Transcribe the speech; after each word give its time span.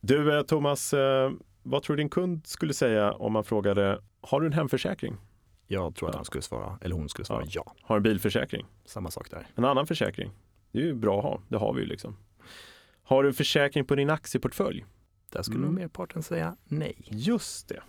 Du 0.00 0.36
eh, 0.36 0.42
Thomas, 0.42 0.94
eh, 0.94 1.32
vad 1.62 1.82
tror 1.82 1.96
du 1.96 2.02
din 2.02 2.10
kund 2.10 2.46
skulle 2.46 2.74
säga 2.74 3.12
om 3.12 3.32
man 3.32 3.44
frågade, 3.44 4.00
har 4.20 4.40
du 4.40 4.46
en 4.46 4.52
hemförsäkring? 4.52 5.16
Jag 5.66 5.94
tror 5.94 6.08
att 6.08 6.14
han 6.14 6.24
skulle 6.24 6.42
svara, 6.42 6.78
eller 6.82 6.94
hon 6.94 7.08
skulle 7.08 7.26
svara 7.26 7.44
ja. 7.48 7.74
Har 7.82 7.94
du 7.94 7.98
en 7.98 8.02
bilförsäkring? 8.02 8.66
Samma 8.84 9.10
sak 9.10 9.30
där. 9.30 9.46
En 9.54 9.64
annan 9.64 9.86
försäkring? 9.86 10.30
Det 10.72 10.78
är 10.78 10.82
ju 10.82 10.94
bra 10.94 11.18
att 11.18 11.24
ha, 11.24 11.40
det 11.48 11.56
har 11.56 11.74
vi 11.74 11.80
ju 11.80 11.86
liksom. 11.86 12.16
Har 13.02 13.22
du 13.22 13.28
en 13.28 13.34
försäkring 13.34 13.84
på 13.84 13.94
din 13.94 14.10
aktieportfölj? 14.10 14.84
Där 15.30 15.42
skulle 15.42 15.62
mm. 15.62 15.74
merparten 15.74 16.22
säga 16.22 16.56
nej. 16.64 16.96
Just 17.04 17.68
det. 17.68 17.82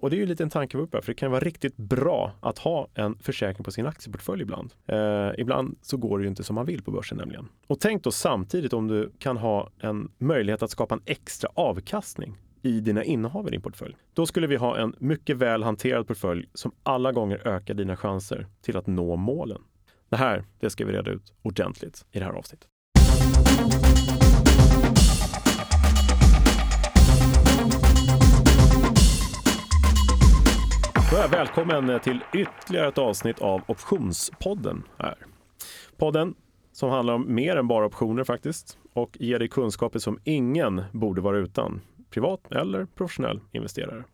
Och 0.00 0.10
det 0.10 0.16
är 0.16 0.18
ju 0.18 0.22
en 0.22 0.28
liten 0.28 0.50
tankevurpa, 0.50 1.02
för 1.02 1.12
det 1.12 1.16
kan 1.16 1.30
vara 1.30 1.40
riktigt 1.40 1.76
bra 1.76 2.32
att 2.40 2.58
ha 2.58 2.88
en 2.94 3.18
försäkring 3.18 3.64
på 3.64 3.70
sin 3.70 3.86
aktieportfölj 3.86 4.42
ibland. 4.42 4.74
Eh, 4.86 5.30
ibland 5.38 5.78
så 5.82 5.96
går 5.96 6.18
det 6.18 6.22
ju 6.22 6.28
inte 6.28 6.44
som 6.44 6.54
man 6.54 6.66
vill 6.66 6.82
på 6.82 6.90
börsen 6.90 7.18
nämligen. 7.18 7.48
Och 7.66 7.80
tänk 7.80 8.04
då 8.04 8.10
samtidigt 8.10 8.72
om 8.72 8.88
du 8.88 9.12
kan 9.18 9.36
ha 9.36 9.70
en 9.80 10.10
möjlighet 10.18 10.62
att 10.62 10.70
skapa 10.70 10.94
en 10.94 11.02
extra 11.04 11.50
avkastning 11.54 12.36
i 12.62 12.80
dina 12.80 13.04
innehav 13.04 13.48
i 13.48 13.50
din 13.50 13.62
portfölj. 13.62 13.96
Då 14.14 14.26
skulle 14.26 14.46
vi 14.46 14.56
ha 14.56 14.78
en 14.78 14.94
mycket 14.98 15.36
väl 15.36 15.62
hanterad 15.62 16.06
portfölj 16.06 16.48
som 16.54 16.72
alla 16.82 17.12
gånger 17.12 17.48
ökar 17.48 17.74
dina 17.74 17.96
chanser 17.96 18.46
till 18.62 18.76
att 18.76 18.86
nå 18.86 19.16
målen. 19.16 19.62
Det 20.08 20.16
här, 20.16 20.44
det 20.60 20.70
ska 20.70 20.84
vi 20.84 20.92
reda 20.92 21.10
ut 21.10 21.32
ordentligt 21.42 22.06
i 22.12 22.18
det 22.18 22.24
här 22.24 22.32
avsnittet. 22.32 22.68
Välkommen 31.12 32.00
till 32.00 32.24
ytterligare 32.34 32.88
ett 32.88 32.98
avsnitt 32.98 33.38
av 33.38 33.62
Optionspodden 33.66 34.82
här. 34.98 35.16
Podden 35.96 36.34
som 36.72 36.90
handlar 36.90 37.14
om 37.14 37.34
mer 37.34 37.56
än 37.56 37.68
bara 37.68 37.86
optioner 37.86 38.24
faktiskt 38.24 38.78
och 38.92 39.16
ger 39.20 39.38
dig 39.38 39.48
kunskaper 39.48 39.98
som 39.98 40.18
ingen 40.24 40.82
borde 40.92 41.20
vara 41.20 41.38
utan, 41.38 41.80
privat 42.10 42.52
eller 42.52 42.84
professionell 42.84 43.40
investerare. 43.52 44.04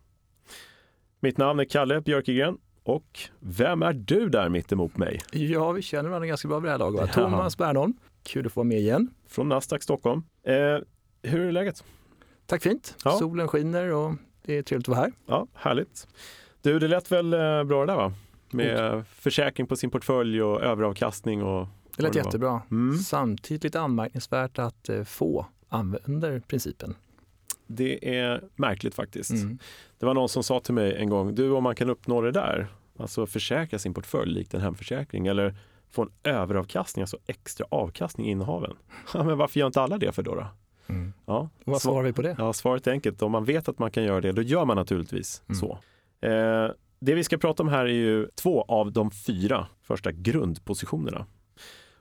Mitt 1.19 1.37
namn 1.37 1.59
är 1.59 1.65
Kalle 1.65 2.01
Björkegren 2.01 2.57
och 2.83 3.19
vem 3.39 3.81
är 3.81 3.93
du 3.93 4.29
där 4.29 4.49
mitt 4.49 4.71
emot 4.71 4.97
mig? 4.97 5.19
Ja, 5.31 5.71
vi 5.71 5.81
känner 5.81 6.09
varandra 6.09 6.27
ganska 6.27 6.47
bra 6.47 6.59
vid 6.59 6.67
det 6.67 6.71
här 6.71 6.79
laget. 6.79 7.13
Thomas 7.13 7.57
Bernholm, 7.57 7.93
kul 8.23 8.45
att 8.45 8.53
få 8.53 8.59
vara 8.59 8.67
med 8.67 8.79
igen. 8.79 9.13
Från 9.27 9.49
Nasdaq 9.49 9.83
Stockholm. 9.83 10.23
Eh, 10.43 10.53
hur 11.31 11.45
är 11.47 11.51
läget? 11.51 11.83
Tack 12.45 12.63
fint. 12.63 12.95
Ja. 13.03 13.11
Solen 13.11 13.47
skiner 13.47 13.93
och 13.93 14.11
det 14.45 14.57
är 14.57 14.63
trevligt 14.63 14.89
att 14.89 14.95
vara 14.95 15.05
här. 15.05 15.11
Ja, 15.25 15.47
härligt. 15.53 16.07
Du, 16.65 16.79
det 16.79 16.87
lät 16.87 17.11
väl 17.11 17.33
eh, 17.33 17.63
bra 17.63 17.85
det 17.85 17.91
där 17.91 17.95
va? 17.95 18.13
Med 18.51 18.79
mm. 18.79 19.05
försäkring 19.05 19.67
på 19.67 19.75
sin 19.75 19.89
portfölj 19.89 20.41
och 20.41 20.61
överavkastning 20.61 21.43
och 21.43 21.67
Det 21.95 22.03
lät 22.03 22.13
det 22.13 22.19
jättebra. 22.19 22.61
Mm. 22.71 22.97
Samtidigt 22.97 23.63
lite 23.63 23.81
anmärkningsvärt 23.81 24.59
att 24.59 24.89
eh, 24.89 25.03
få 25.03 25.45
använder 25.69 26.39
principen. 26.39 26.95
Det 27.67 28.17
är 28.17 28.43
märkligt 28.55 28.95
faktiskt. 28.95 29.31
Mm. 29.31 29.57
Det 29.99 30.05
var 30.05 30.13
någon 30.13 30.29
som 30.29 30.43
sa 30.43 30.59
till 30.59 30.73
mig 30.73 30.95
en 30.95 31.09
gång, 31.09 31.35
du 31.35 31.51
om 31.51 31.63
man 31.63 31.75
kan 31.75 31.89
uppnå 31.89 32.21
det 32.21 32.31
där, 32.31 32.67
alltså 32.97 33.25
försäkra 33.25 33.79
sin 33.79 33.93
portfölj 33.93 34.33
likt 34.33 34.53
en 34.53 34.61
hemförsäkring 34.61 35.27
eller 35.27 35.55
få 35.91 36.01
en 36.01 36.11
överavkastning, 36.23 37.03
alltså 37.03 37.17
extra 37.27 37.67
avkastning 37.69 38.27
i 38.27 38.31
innehaven. 38.31 38.73
Ja, 39.13 39.23
men 39.23 39.37
varför 39.37 39.59
gör 39.59 39.67
inte 39.67 39.81
alla 39.81 39.97
det 39.97 40.11
för 40.11 40.23
då? 40.23 40.35
då? 40.35 40.47
Mm. 40.87 41.13
Ja, 41.25 41.49
vad 41.65 41.81
svarar 41.81 42.03
vi 42.03 42.13
på 42.13 42.21
det? 42.21 42.35
Ja, 42.37 42.53
svaret 42.53 42.87
är 42.87 42.91
enkelt. 42.91 43.21
Om 43.21 43.31
man 43.31 43.45
vet 43.45 43.69
att 43.69 43.79
man 43.79 43.91
kan 43.91 44.03
göra 44.03 44.21
det, 44.21 44.31
då 44.31 44.41
gör 44.41 44.65
man 44.65 44.77
naturligtvis 44.77 45.43
mm. 45.47 45.55
så. 45.59 45.79
Eh, 46.21 46.71
det 46.99 47.15
vi 47.15 47.23
ska 47.23 47.37
prata 47.37 47.63
om 47.63 47.69
här 47.69 47.85
är 47.85 47.93
ju 47.93 48.27
två 48.35 48.61
av 48.61 48.91
de 48.91 49.11
fyra 49.11 49.67
första 49.81 50.11
grundpositionerna. 50.11 51.25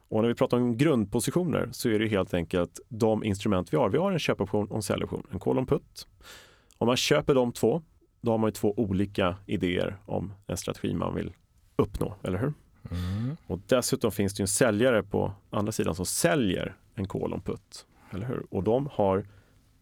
Och 0.09 0.23
när 0.23 0.29
vi 0.29 0.35
pratar 0.35 0.57
om 0.57 0.77
grundpositioner 0.77 1.69
så 1.73 1.89
är 1.89 1.99
det 1.99 2.09
helt 2.09 2.35
enkelt 2.35 2.81
de 2.89 3.25
instrument 3.25 3.73
vi 3.73 3.77
har. 3.77 3.89
Vi 3.89 3.99
har 3.99 4.13
en 4.13 4.19
köpoption 4.19 4.67
och 4.67 4.77
en 4.77 4.83
säljoption, 4.83 5.27
en 5.31 5.39
call 5.39 5.59
on 5.59 5.67
put. 5.67 6.07
Om 6.79 6.87
man 6.87 6.97
köper 6.97 7.35
de 7.35 7.53
två, 7.53 7.83
då 8.21 8.31
har 8.31 8.39
man 8.39 8.49
ju 8.49 8.53
två 8.53 8.75
olika 8.77 9.37
idéer 9.47 9.97
om 10.07 10.33
en 10.47 10.57
strategi 10.57 10.95
man 10.95 11.15
vill 11.15 11.33
uppnå, 11.77 12.15
eller 12.23 12.39
hur? 12.39 12.53
Mm. 12.91 13.37
Och 13.47 13.61
dessutom 13.67 14.13
finns 14.13 14.35
det 14.35 14.43
en 14.43 14.49
säljare 14.49 15.03
på 15.03 15.33
andra 15.51 15.73
sidan 15.73 15.95
som 15.95 16.07
säljer 16.07 16.77
en 16.95 17.09
call 17.09 17.33
on 17.33 17.41
put, 17.41 17.87
eller 18.11 18.27
hur? 18.27 18.47
Och 18.51 18.63
de 18.63 18.89
har 18.93 19.27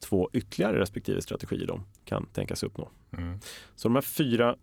två 0.03 0.31
ytterligare 0.33 0.79
respektive 0.79 1.23
strategier 1.23 1.67
de 1.67 1.85
kan 2.05 2.27
tänkas 2.27 2.63
uppnå. 2.63 2.91
Mm. 3.17 3.39
Så 3.75 3.89
de 3.89 3.95
här 3.95 4.03
fyra 4.03 4.57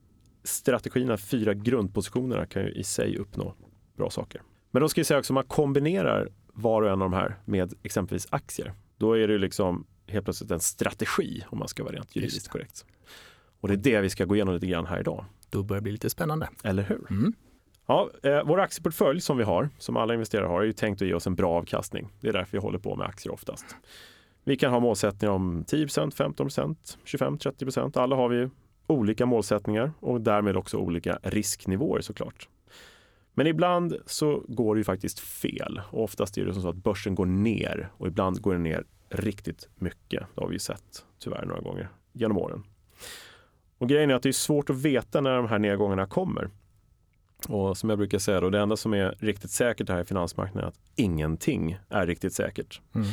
strategierna, 0.43 1.17
fyra 1.17 1.53
grundpositionerna 1.53 2.45
kan 2.45 2.63
ju 2.63 2.71
i 2.71 2.83
sig 2.83 3.17
uppnå 3.17 3.55
bra 3.97 4.09
saker. 4.09 4.41
Men 4.71 4.81
då 4.81 4.89
ska 4.89 4.99
jag 4.99 5.05
säga 5.05 5.19
också, 5.19 5.33
om 5.33 5.35
man 5.35 5.43
kombinerar 5.43 6.29
var 6.53 6.81
och 6.81 6.87
en 6.87 7.01
av 7.01 7.11
de 7.11 7.13
här 7.13 7.39
med 7.45 7.73
exempelvis 7.83 8.27
aktier, 8.29 8.73
då 8.97 9.17
är 9.17 9.27
det 9.27 9.37
liksom 9.37 9.85
helt 10.07 10.25
plötsligt 10.25 10.51
en 10.51 10.59
strategi 10.59 11.43
om 11.49 11.59
man 11.59 11.67
ska 11.67 11.83
vara 11.83 11.95
rent 11.95 12.15
juridiskt 12.15 12.47
korrekt. 12.47 12.85
Och 13.59 13.67
det 13.67 13.73
är 13.73 13.77
det 13.77 14.01
vi 14.01 14.09
ska 14.09 14.25
gå 14.25 14.35
igenom 14.35 14.53
lite 14.53 14.67
grann 14.67 14.85
här 14.85 14.99
idag. 14.99 15.25
Då 15.49 15.63
börjar 15.63 15.79
det 15.79 15.83
bli 15.83 15.91
lite 15.91 16.09
spännande. 16.09 16.49
Eller 16.63 16.83
hur? 16.83 17.05
Mm. 17.09 17.33
Ja, 17.85 18.09
eh, 18.23 18.43
vår 18.45 18.59
aktieportfölj 18.59 19.21
som 19.21 19.37
vi 19.37 19.43
har, 19.43 19.69
som 19.77 19.97
alla 19.97 20.13
investerare 20.13 20.47
har, 20.47 20.61
är 20.61 20.65
ju 20.65 20.73
tänkt 20.73 21.01
att 21.01 21.07
ge 21.07 21.13
oss 21.13 21.27
en 21.27 21.35
bra 21.35 21.51
avkastning. 21.51 22.09
Det 22.21 22.27
är 22.27 22.33
därför 22.33 22.51
vi 22.51 22.57
håller 22.57 22.79
på 22.79 22.95
med 22.95 23.07
aktier 23.07 23.33
oftast. 23.33 23.65
Vi 24.49 24.57
kan 24.57 24.71
ha 24.71 24.79
målsättningar 24.79 25.33
om 25.33 25.63
10% 25.63 26.11
15% 26.35 26.97
25 27.03 27.37
30% 27.37 27.99
Alla 27.99 28.15
har 28.15 28.29
vi 28.29 28.49
olika 28.87 29.25
målsättningar 29.25 29.91
och 29.99 30.21
därmed 30.21 30.57
också 30.57 30.77
olika 30.77 31.19
risknivåer 31.23 32.01
såklart. 32.01 32.49
Men 33.33 33.47
ibland 33.47 33.95
så 34.05 34.43
går 34.47 34.75
det 34.75 34.79
ju 34.79 34.83
faktiskt 34.83 35.19
fel 35.19 35.81
och 35.91 36.03
oftast 36.03 36.37
är 36.37 36.45
det 36.45 36.53
som 36.53 36.61
så 36.61 36.69
att 36.69 36.75
börsen 36.75 37.15
går 37.15 37.25
ner 37.25 37.89
och 37.97 38.07
ibland 38.07 38.41
går 38.41 38.53
den 38.53 38.63
ner 38.63 38.83
riktigt 39.09 39.69
mycket. 39.75 40.23
Det 40.35 40.41
har 40.41 40.47
vi 40.47 40.55
ju 40.55 40.59
sett 40.59 41.05
tyvärr 41.19 41.45
några 41.45 41.61
gånger 41.61 41.89
genom 42.13 42.37
åren. 42.37 42.63
Och 43.77 43.89
grejen 43.89 44.09
är 44.09 44.15
att 44.15 44.23
det 44.23 44.29
är 44.29 44.33
svårt 44.33 44.69
att 44.69 44.81
veta 44.81 45.21
när 45.21 45.35
de 45.35 45.47
här 45.47 45.59
nedgångarna 45.59 46.05
kommer. 46.05 46.49
Och 47.47 47.77
som 47.77 47.89
jag 47.89 47.99
brukar 47.99 48.19
säga 48.19 48.41
då, 48.41 48.49
det 48.49 48.59
enda 48.59 48.77
som 48.77 48.93
är 48.93 49.15
riktigt 49.19 49.51
säkert 49.51 49.89
här 49.89 50.01
i 50.01 50.05
finansmarknaden 50.05 50.63
är 50.63 50.67
att 50.67 50.79
ingenting 50.95 51.77
är 51.89 52.07
riktigt 52.07 52.33
säkert. 52.33 52.81
Mm. 52.95 53.07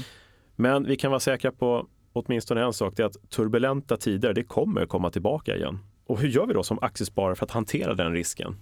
Men 0.57 0.85
vi 0.87 0.97
kan 0.97 1.11
vara 1.11 1.21
säkra 1.21 1.53
på 1.53 1.89
åtminstone 2.13 2.65
en 2.65 2.73
sak, 2.73 2.97
det 2.97 3.03
är 3.03 3.07
att 3.07 3.31
turbulenta 3.31 3.97
tider, 3.97 4.35
det 4.35 4.45
kommer 4.45 4.87
komma 4.87 5.11
tillbaka 5.11 5.57
igen. 5.57 5.79
Och 6.07 6.21
hur 6.21 6.29
gör 6.29 6.47
vi 6.47 6.55
då 6.55 6.63
som 6.63 6.79
aktiesparare 6.83 7.35
för 7.35 7.45
att 7.45 7.51
hantera 7.51 7.95
den 7.95 8.13
risken? 8.13 8.57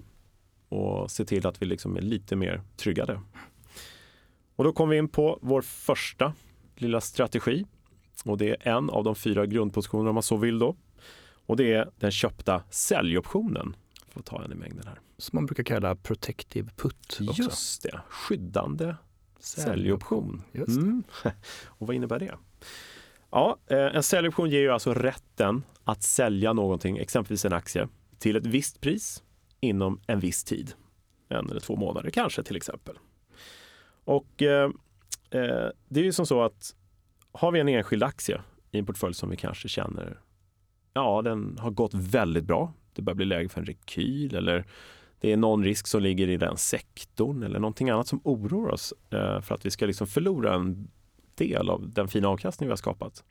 Och 0.68 1.10
se 1.10 1.24
till 1.24 1.46
att 1.46 1.62
vi 1.62 1.66
liksom 1.66 1.96
är 1.96 2.00
lite 2.00 2.36
mer 2.36 2.62
tryggade. 2.76 3.20
Och 4.56 4.64
då 4.64 4.72
kommer 4.72 4.90
vi 4.90 4.98
in 4.98 5.08
på 5.08 5.38
vår 5.42 5.62
första 5.62 6.32
lilla 6.76 7.00
strategi. 7.00 7.66
Och 8.24 8.38
det 8.38 8.50
är 8.50 8.76
en 8.76 8.90
av 8.90 9.04
de 9.04 9.14
fyra 9.14 9.46
grundpositionerna 9.46 10.10
om 10.10 10.14
man 10.14 10.22
så 10.22 10.36
vill 10.36 10.58
då. 10.58 10.76
Och 11.46 11.56
det 11.56 11.72
är 11.72 11.90
den 11.98 12.10
köpta 12.10 12.62
säljoptionen. 12.70 13.76
Får 14.08 14.22
ta 14.22 14.44
en 14.44 14.52
i 14.52 14.54
mängden 14.54 14.86
här. 14.86 14.98
Som 15.18 15.36
man 15.36 15.46
brukar 15.46 15.62
kalla 15.62 15.96
protective 15.96 16.70
put 16.76 17.20
också. 17.28 17.42
Just 17.42 17.82
det, 17.82 18.00
skyddande 18.08 18.94
säljoption. 19.44 20.42
Mm. 20.54 21.02
Och 21.66 21.86
vad 21.86 21.96
innebär 21.96 22.18
det? 22.18 22.34
Ja, 23.30 23.58
eh, 23.66 23.96
en 23.96 24.02
säljoption 24.02 24.50
ger 24.50 24.60
ju 24.60 24.70
alltså 24.70 24.94
rätten 24.94 25.62
att 25.84 26.02
sälja 26.02 26.52
någonting, 26.52 26.98
exempelvis 26.98 27.44
en 27.44 27.52
aktie, 27.52 27.88
till 28.18 28.36
ett 28.36 28.46
visst 28.46 28.80
pris 28.80 29.22
inom 29.60 30.00
en 30.06 30.20
viss 30.20 30.44
tid. 30.44 30.72
En 31.28 31.50
eller 31.50 31.60
två 31.60 31.76
månader 31.76 32.10
kanske 32.10 32.42
till 32.42 32.56
exempel. 32.56 32.98
Och 34.04 34.42
eh, 34.42 34.70
eh, 35.30 35.68
det 35.88 36.00
är 36.00 36.04
ju 36.04 36.12
som 36.12 36.26
så 36.26 36.42
att 36.42 36.74
har 37.32 37.52
vi 37.52 37.60
en 37.60 37.68
enskild 37.68 38.02
aktie 38.02 38.40
i 38.70 38.78
en 38.78 38.86
portfölj 38.86 39.14
som 39.14 39.30
vi 39.30 39.36
kanske 39.36 39.68
känner, 39.68 40.20
ja 40.92 41.22
den 41.22 41.58
har 41.58 41.70
gått 41.70 41.94
väldigt 41.94 42.44
bra. 42.44 42.72
Det 42.92 43.02
börjar 43.02 43.16
bli 43.16 43.26
läge 43.26 43.48
för 43.48 43.60
en 43.60 43.66
rekyl 43.66 44.34
eller 44.34 44.64
det 45.24 45.32
är 45.32 45.36
någon 45.36 45.64
risk 45.64 45.86
som 45.86 46.02
ligger 46.02 46.28
i 46.28 46.36
den 46.36 46.56
sektorn 46.56 47.42
eller 47.42 47.58
någonting 47.58 47.90
annat 47.90 48.08
som 48.08 48.20
oroar 48.24 48.72
oss 48.72 48.94
eh, 49.10 49.40
för 49.40 49.54
att 49.54 49.66
vi 49.66 49.70
ska 49.70 49.86
liksom 49.86 50.06
förlora 50.06 50.54
en 50.54 50.88
del 51.34 51.70
av 51.70 51.90
den 51.90 52.08
fina 52.08 52.28
avkastning 52.28 52.68
vi 52.68 52.72
har 52.72 52.76
skapat. 52.76 53.24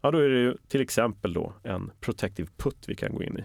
Ja, 0.00 0.10
då 0.10 0.18
är 0.18 0.28
det 0.28 0.40
ju 0.40 0.56
till 0.68 0.80
exempel 0.80 1.32
då 1.32 1.52
en 1.62 1.90
protective 2.00 2.48
put 2.56 2.84
vi 2.86 2.94
kan 2.94 3.14
gå 3.14 3.22
in 3.22 3.38
i. 3.38 3.44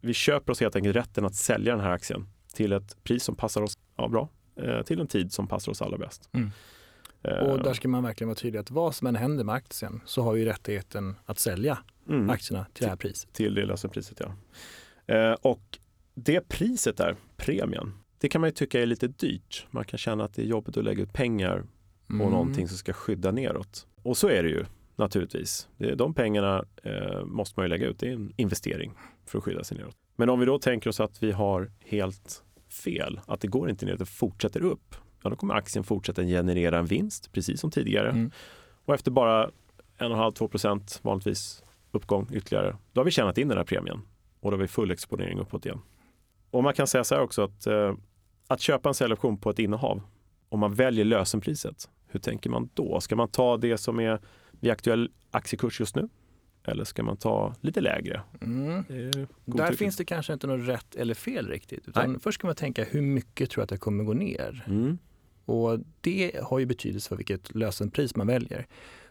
Vi 0.00 0.14
köper 0.14 0.52
oss 0.52 0.60
helt 0.60 0.76
enkelt 0.76 0.96
rätten 0.96 1.24
att 1.24 1.34
sälja 1.34 1.76
den 1.76 1.84
här 1.84 1.90
aktien 1.90 2.26
till 2.52 2.72
ett 2.72 3.04
pris 3.04 3.24
som 3.24 3.34
passar 3.34 3.62
oss 3.62 3.78
ja, 3.96 4.08
bra, 4.08 4.28
eh, 4.56 4.82
till 4.82 5.00
en 5.00 5.06
tid 5.06 5.32
som 5.32 5.46
passar 5.46 5.72
oss 5.72 5.82
allra 5.82 5.98
bäst. 5.98 6.30
Mm. 6.32 6.50
Eh, 7.22 7.38
och 7.38 7.62
där 7.62 7.72
ska 7.72 7.88
man 7.88 8.02
verkligen 8.02 8.28
vara 8.28 8.36
tydlig 8.36 8.60
att 8.60 8.70
vad 8.70 8.94
som 8.94 9.06
än 9.06 9.16
händer 9.16 9.44
med 9.44 9.54
aktien 9.54 10.00
så 10.04 10.22
har 10.22 10.32
vi 10.32 10.44
rättigheten 10.44 11.16
att 11.24 11.38
sälja 11.38 11.78
mm. 12.08 12.30
aktierna 12.30 12.66
till 12.72 12.82
det 12.82 12.88
här 12.88 12.96
priset. 12.96 13.32
Till 13.32 13.54
det 13.54 13.66
lösenpriset, 13.66 14.20
ja. 14.20 14.34
Eh, 15.14 15.32
och 15.32 15.78
det 16.18 16.48
priset 16.48 16.96
där, 16.96 17.16
premien, 17.36 17.92
det 18.18 18.28
kan 18.28 18.40
man 18.40 18.48
ju 18.48 18.54
tycka 18.54 18.82
är 18.82 18.86
lite 18.86 19.08
dyrt. 19.08 19.66
Man 19.70 19.84
kan 19.84 19.98
känna 19.98 20.24
att 20.24 20.34
det 20.34 20.42
är 20.42 20.46
jobbigt 20.46 20.76
att 20.76 20.84
lägga 20.84 21.02
ut 21.02 21.12
pengar 21.12 21.64
på 22.06 22.14
mm. 22.14 22.30
någonting 22.30 22.68
som 22.68 22.78
ska 22.78 22.92
skydda 22.92 23.30
neråt. 23.30 23.86
Och 24.02 24.16
så 24.16 24.28
är 24.28 24.42
det 24.42 24.48
ju 24.48 24.64
naturligtvis. 24.96 25.68
De 25.96 26.14
pengarna 26.14 26.64
eh, 26.82 27.24
måste 27.24 27.60
man 27.60 27.64
ju 27.64 27.68
lägga 27.68 27.86
ut. 27.86 27.98
Det 27.98 28.08
är 28.08 28.12
en 28.12 28.32
investering 28.36 28.92
för 29.26 29.38
att 29.38 29.44
skydda 29.44 29.64
sig 29.64 29.78
neråt. 29.78 29.96
Men 30.16 30.28
om 30.30 30.40
vi 30.40 30.46
då 30.46 30.58
tänker 30.58 30.90
oss 30.90 31.00
att 31.00 31.22
vi 31.22 31.32
har 31.32 31.70
helt 31.80 32.44
fel, 32.84 33.20
att 33.26 33.40
det 33.40 33.48
går 33.48 33.70
inte 33.70 33.86
neråt, 33.86 33.98
det 33.98 34.06
fortsätter 34.06 34.62
upp. 34.62 34.94
Ja, 35.22 35.30
då 35.30 35.36
kommer 35.36 35.54
aktien 35.54 35.84
fortsätta 35.84 36.22
generera 36.22 36.78
en 36.78 36.86
vinst, 36.86 37.32
precis 37.32 37.60
som 37.60 37.70
tidigare. 37.70 38.10
Mm. 38.10 38.30
Och 38.84 38.94
efter 38.94 39.10
bara 39.10 39.50
1,5-2 39.98 40.48
procent 40.48 41.00
vanligtvis 41.02 41.64
uppgång 41.90 42.28
ytterligare. 42.32 42.76
Då 42.92 43.00
har 43.00 43.04
vi 43.04 43.10
tjänat 43.10 43.38
in 43.38 43.48
den 43.48 43.58
här 43.58 43.64
premien 43.64 44.00
och 44.40 44.50
då 44.50 44.56
har 44.56 44.62
vi 44.62 44.68
full 44.68 44.90
exponering 44.90 45.38
uppåt 45.38 45.66
igen. 45.66 45.80
Och 46.56 46.62
man 46.62 46.74
kan 46.74 46.86
säga 46.86 47.04
så 47.04 47.14
här 47.14 47.22
också 47.22 47.42
att 47.42 47.66
eh, 47.66 47.94
att 48.46 48.60
köpa 48.60 48.88
en 48.88 48.94
säljoption 48.94 49.38
på 49.38 49.50
ett 49.50 49.58
innehav, 49.58 50.02
om 50.48 50.60
man 50.60 50.74
väljer 50.74 51.04
lösenpriset, 51.04 51.88
hur 52.06 52.20
tänker 52.20 52.50
man 52.50 52.68
då? 52.74 53.00
Ska 53.00 53.16
man 53.16 53.28
ta 53.28 53.56
det 53.56 53.78
som 53.78 54.00
är 54.00 54.20
vid 54.50 54.70
aktuell 54.70 55.10
aktiekurs 55.30 55.80
just 55.80 55.96
nu? 55.96 56.08
Eller 56.64 56.84
ska 56.84 57.02
man 57.02 57.16
ta 57.16 57.54
lite 57.60 57.80
lägre? 57.80 58.22
Mm. 58.40 58.84
Där 59.44 59.72
finns 59.72 59.96
det 59.96 60.04
kanske 60.04 60.32
inte 60.32 60.46
något 60.46 60.68
rätt 60.68 60.96
eller 60.96 61.14
fel 61.14 61.48
riktigt. 61.48 61.88
Utan 61.88 62.20
först 62.20 62.38
ska 62.38 62.46
man 62.46 62.56
tänka 62.56 62.84
hur 62.84 63.02
mycket 63.02 63.50
tror 63.50 63.60
jag 63.60 63.64
att 63.64 63.70
det 63.70 63.78
kommer 63.78 64.04
gå 64.04 64.12
ner? 64.12 64.64
Mm. 64.66 64.98
Och 65.44 65.78
det 66.00 66.40
har 66.42 66.58
ju 66.58 66.66
betydelse 66.66 67.08
för 67.08 67.16
vilket 67.16 67.54
lösenpris 67.54 68.16
man 68.16 68.26
väljer. 68.26 68.66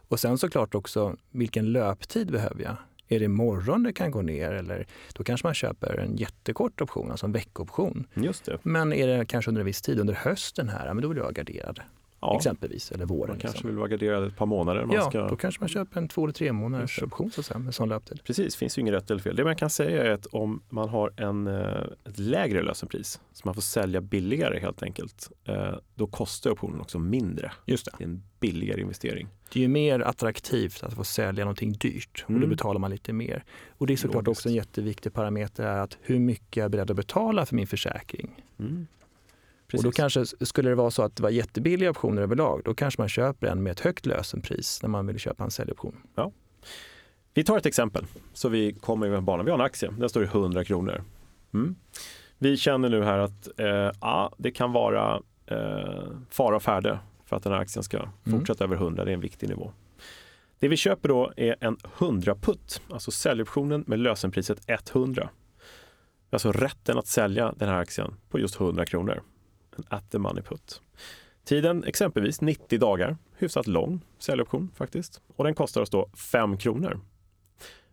Och 0.07 0.19
sen 0.19 0.37
såklart 0.37 0.75
också 0.75 1.15
vilken 1.31 1.71
löptid 1.71 2.31
behöver 2.31 2.63
jag? 2.63 2.75
Är 3.07 3.19
det 3.19 3.25
imorgon 3.25 3.83
det 3.83 3.93
kan 3.93 4.11
gå 4.11 4.21
ner 4.21 4.51
eller 4.51 4.87
då 5.13 5.23
kanske 5.23 5.47
man 5.47 5.53
köper 5.53 5.97
en 5.97 6.17
jättekort 6.17 6.81
option, 6.81 7.11
alltså 7.11 7.25
en 7.25 7.31
veckoption. 7.31 8.07
Just 8.13 8.45
det. 8.45 8.57
Men 8.63 8.93
är 8.93 9.07
det 9.07 9.25
kanske 9.25 9.51
under 9.51 9.59
en 9.61 9.65
viss 9.65 9.81
tid, 9.81 9.99
under 9.99 10.13
hösten 10.13 10.69
här, 10.69 10.93
men 10.93 11.01
då 11.01 11.07
vill 11.07 11.17
jag 11.17 11.23
vara 11.23 11.33
garderad. 11.33 11.79
Ja. 12.19 12.35
Exempelvis, 12.37 12.91
eller 12.91 13.05
våren. 13.05 13.29
Man 13.29 13.39
kanske 13.39 13.57
liksom. 13.57 13.69
vill 13.69 13.77
vara 13.77 13.87
garderad 13.87 14.23
ett 14.23 14.37
par 14.37 14.45
månader. 14.45 14.85
Man 14.85 14.95
ja, 14.95 15.09
ska... 15.09 15.27
då 15.27 15.35
kanske 15.35 15.61
man 15.61 15.69
köper 15.69 16.01
en 16.01 16.07
två 16.07 16.23
eller 16.23 16.33
tre 16.33 16.51
månaders 16.51 17.03
option 17.03 17.31
så 17.31 17.43
säga, 17.43 17.59
med 17.59 17.75
sån 17.75 17.89
löptid. 17.89 18.19
Precis, 18.23 18.55
finns 18.55 18.77
ju 18.77 18.81
inget 18.81 18.93
rätt 18.93 19.11
eller 19.11 19.21
fel. 19.21 19.35
Det 19.35 19.43
man 19.43 19.55
kan 19.55 19.69
säga 19.69 20.03
är 20.03 20.09
att 20.09 20.25
om 20.25 20.63
man 20.69 20.89
har 20.89 21.13
en, 21.17 21.47
eh, 21.47 21.83
ett 22.05 22.19
lägre 22.19 22.61
lösenpris, 22.61 23.21
så 23.33 23.41
man 23.45 23.53
får 23.53 23.61
sälja 23.61 24.01
billigare 24.01 24.59
helt 24.59 24.83
enkelt, 24.83 25.31
eh, 25.45 25.75
då 25.95 26.07
kostar 26.07 26.51
optionen 26.51 26.81
också 26.81 26.99
mindre. 26.99 27.51
Just 27.65 27.85
det. 27.85 27.91
det 27.97 28.03
är 28.03 28.07
en 28.07 28.23
billigare 28.39 28.81
investering. 28.81 29.27
Det 29.53 29.59
är 29.59 29.61
ju 29.61 29.67
mer 29.67 29.99
attraktivt 29.99 30.83
att 30.83 30.93
få 30.93 31.03
sälja 31.03 31.43
någonting 31.43 31.73
dyrt 31.73 32.23
och 32.23 32.29
mm. 32.29 32.41
då 32.41 32.47
betalar 32.47 32.79
man 32.79 32.91
lite 32.91 33.13
mer. 33.13 33.43
Och 33.77 33.87
det 33.87 33.93
är 33.93 33.97
såklart 33.97 34.25
Logiskt. 34.25 34.39
också 34.39 34.49
en 34.49 34.55
jätteviktig 34.55 35.13
parameter 35.13 35.63
är 35.63 35.77
att 35.77 35.97
hur 36.01 36.19
mycket 36.19 36.57
jag 36.57 36.65
är 36.65 36.69
beredd 36.69 36.91
att 36.91 36.97
betala 36.97 37.45
för 37.45 37.55
min 37.55 37.67
försäkring. 37.67 38.43
Mm. 38.59 38.87
Precis. 39.67 39.85
Och 39.85 39.91
då 39.91 39.95
kanske, 39.95 40.25
skulle 40.25 40.69
det 40.69 40.75
vara 40.75 40.91
så 40.91 41.03
att 41.03 41.15
det 41.15 41.23
var 41.23 41.29
jättebilliga 41.29 41.89
optioner 41.89 42.21
överlag, 42.21 42.61
då 42.65 42.73
kanske 42.73 43.01
man 43.01 43.09
köper 43.09 43.47
en 43.47 43.63
med 43.63 43.71
ett 43.71 43.79
högt 43.79 44.05
lösenpris 44.05 44.79
när 44.81 44.89
man 44.89 45.07
vill 45.07 45.19
köpa 45.19 45.43
en 45.43 45.51
säljoption. 45.51 45.95
Ja. 46.15 46.31
Vi 47.33 47.43
tar 47.43 47.57
ett 47.57 47.65
exempel 47.65 48.05
så 48.33 48.49
vi 48.49 48.73
kommer 48.73 49.09
med 49.09 49.23
banan. 49.23 49.45
Vi 49.45 49.51
har 49.51 49.59
en 49.59 49.65
aktie, 49.65 49.91
där 49.91 50.07
står 50.07 50.21
det 50.21 50.27
100 50.27 50.63
kronor. 50.63 51.03
Mm. 51.53 51.75
Vi 52.37 52.57
känner 52.57 52.89
nu 52.89 53.03
här 53.03 53.17
att 53.17 53.59
eh, 53.59 53.91
ja, 54.01 54.31
det 54.37 54.51
kan 54.51 54.71
vara 54.71 55.21
eh, 55.45 56.03
fara 56.29 56.55
och 56.55 56.63
färde 56.63 56.99
för 57.25 57.35
att 57.35 57.43
den 57.43 57.53
här 57.53 57.59
aktien 57.59 57.83
ska 57.83 57.97
mm. 57.97 58.11
fortsätta 58.25 58.63
över 58.63 58.75
100. 58.75 59.05
Det 59.05 59.11
är 59.11 59.13
en 59.13 59.19
viktig 59.19 59.49
nivå. 59.49 59.71
Det 60.59 60.67
vi 60.67 60.77
köper 60.77 61.09
då 61.09 61.33
är 61.37 61.55
en 61.59 61.77
100 61.97 62.35
putt, 62.35 62.81
alltså 62.89 63.11
säljoptionen 63.11 63.83
med 63.87 63.99
lösenpriset 63.99 64.61
100. 64.67 65.29
Alltså 66.29 66.51
rätten 66.51 66.97
att 66.97 67.07
sälja 67.07 67.53
den 67.57 67.69
här 67.69 67.79
aktien 67.79 68.13
på 68.29 68.39
just 68.39 68.59
100 68.59 68.85
kronor 68.85 69.21
en 69.77 69.83
at 69.87 70.11
the 70.11 70.19
money 70.19 70.43
put. 70.43 70.81
Tiden 71.45 71.83
exempelvis 71.83 72.41
90 72.41 72.79
dagar, 72.79 73.17
hyfsat 73.37 73.67
lång 73.67 74.01
säljoption 74.19 74.71
faktiskt. 74.75 75.21
Och 75.35 75.43
den 75.43 75.55
kostar 75.55 75.81
oss 75.81 75.89
då 75.89 76.09
5 76.31 76.57
kronor. 76.57 76.99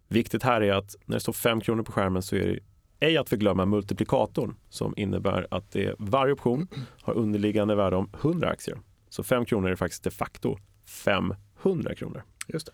Viktigt 0.08 0.43
här 0.43 0.61
är 0.61 0.73
att 0.73 0.96
när 1.05 1.17
det 1.17 1.20
står 1.20 1.32
5 1.32 1.61
kronor 1.61 1.82
på 1.82 1.93
skärmen 1.93 2.23
så 2.23 2.37
är 2.37 2.46
det 2.46 2.58
ej 3.06 3.17
att 3.17 3.29
förglömma 3.29 3.67
multiplikatorn 3.67 4.55
som 4.69 4.94
innebär 4.96 5.46
att 5.50 5.73
det, 5.73 5.94
varje 5.99 6.32
option 6.32 6.69
har 7.02 7.14
underliggande 7.14 7.75
värde 7.75 7.96
om 7.96 8.11
100 8.23 8.49
aktier. 8.49 8.79
Så 9.08 9.23
5 9.23 9.44
kronor 9.44 9.70
är 9.70 9.76
faktiskt 9.76 10.05
de 10.05 10.11
facto 10.11 10.58
500 10.87 11.94
kronor. 11.94 12.23
Just 12.49 12.67
det. 12.67 12.73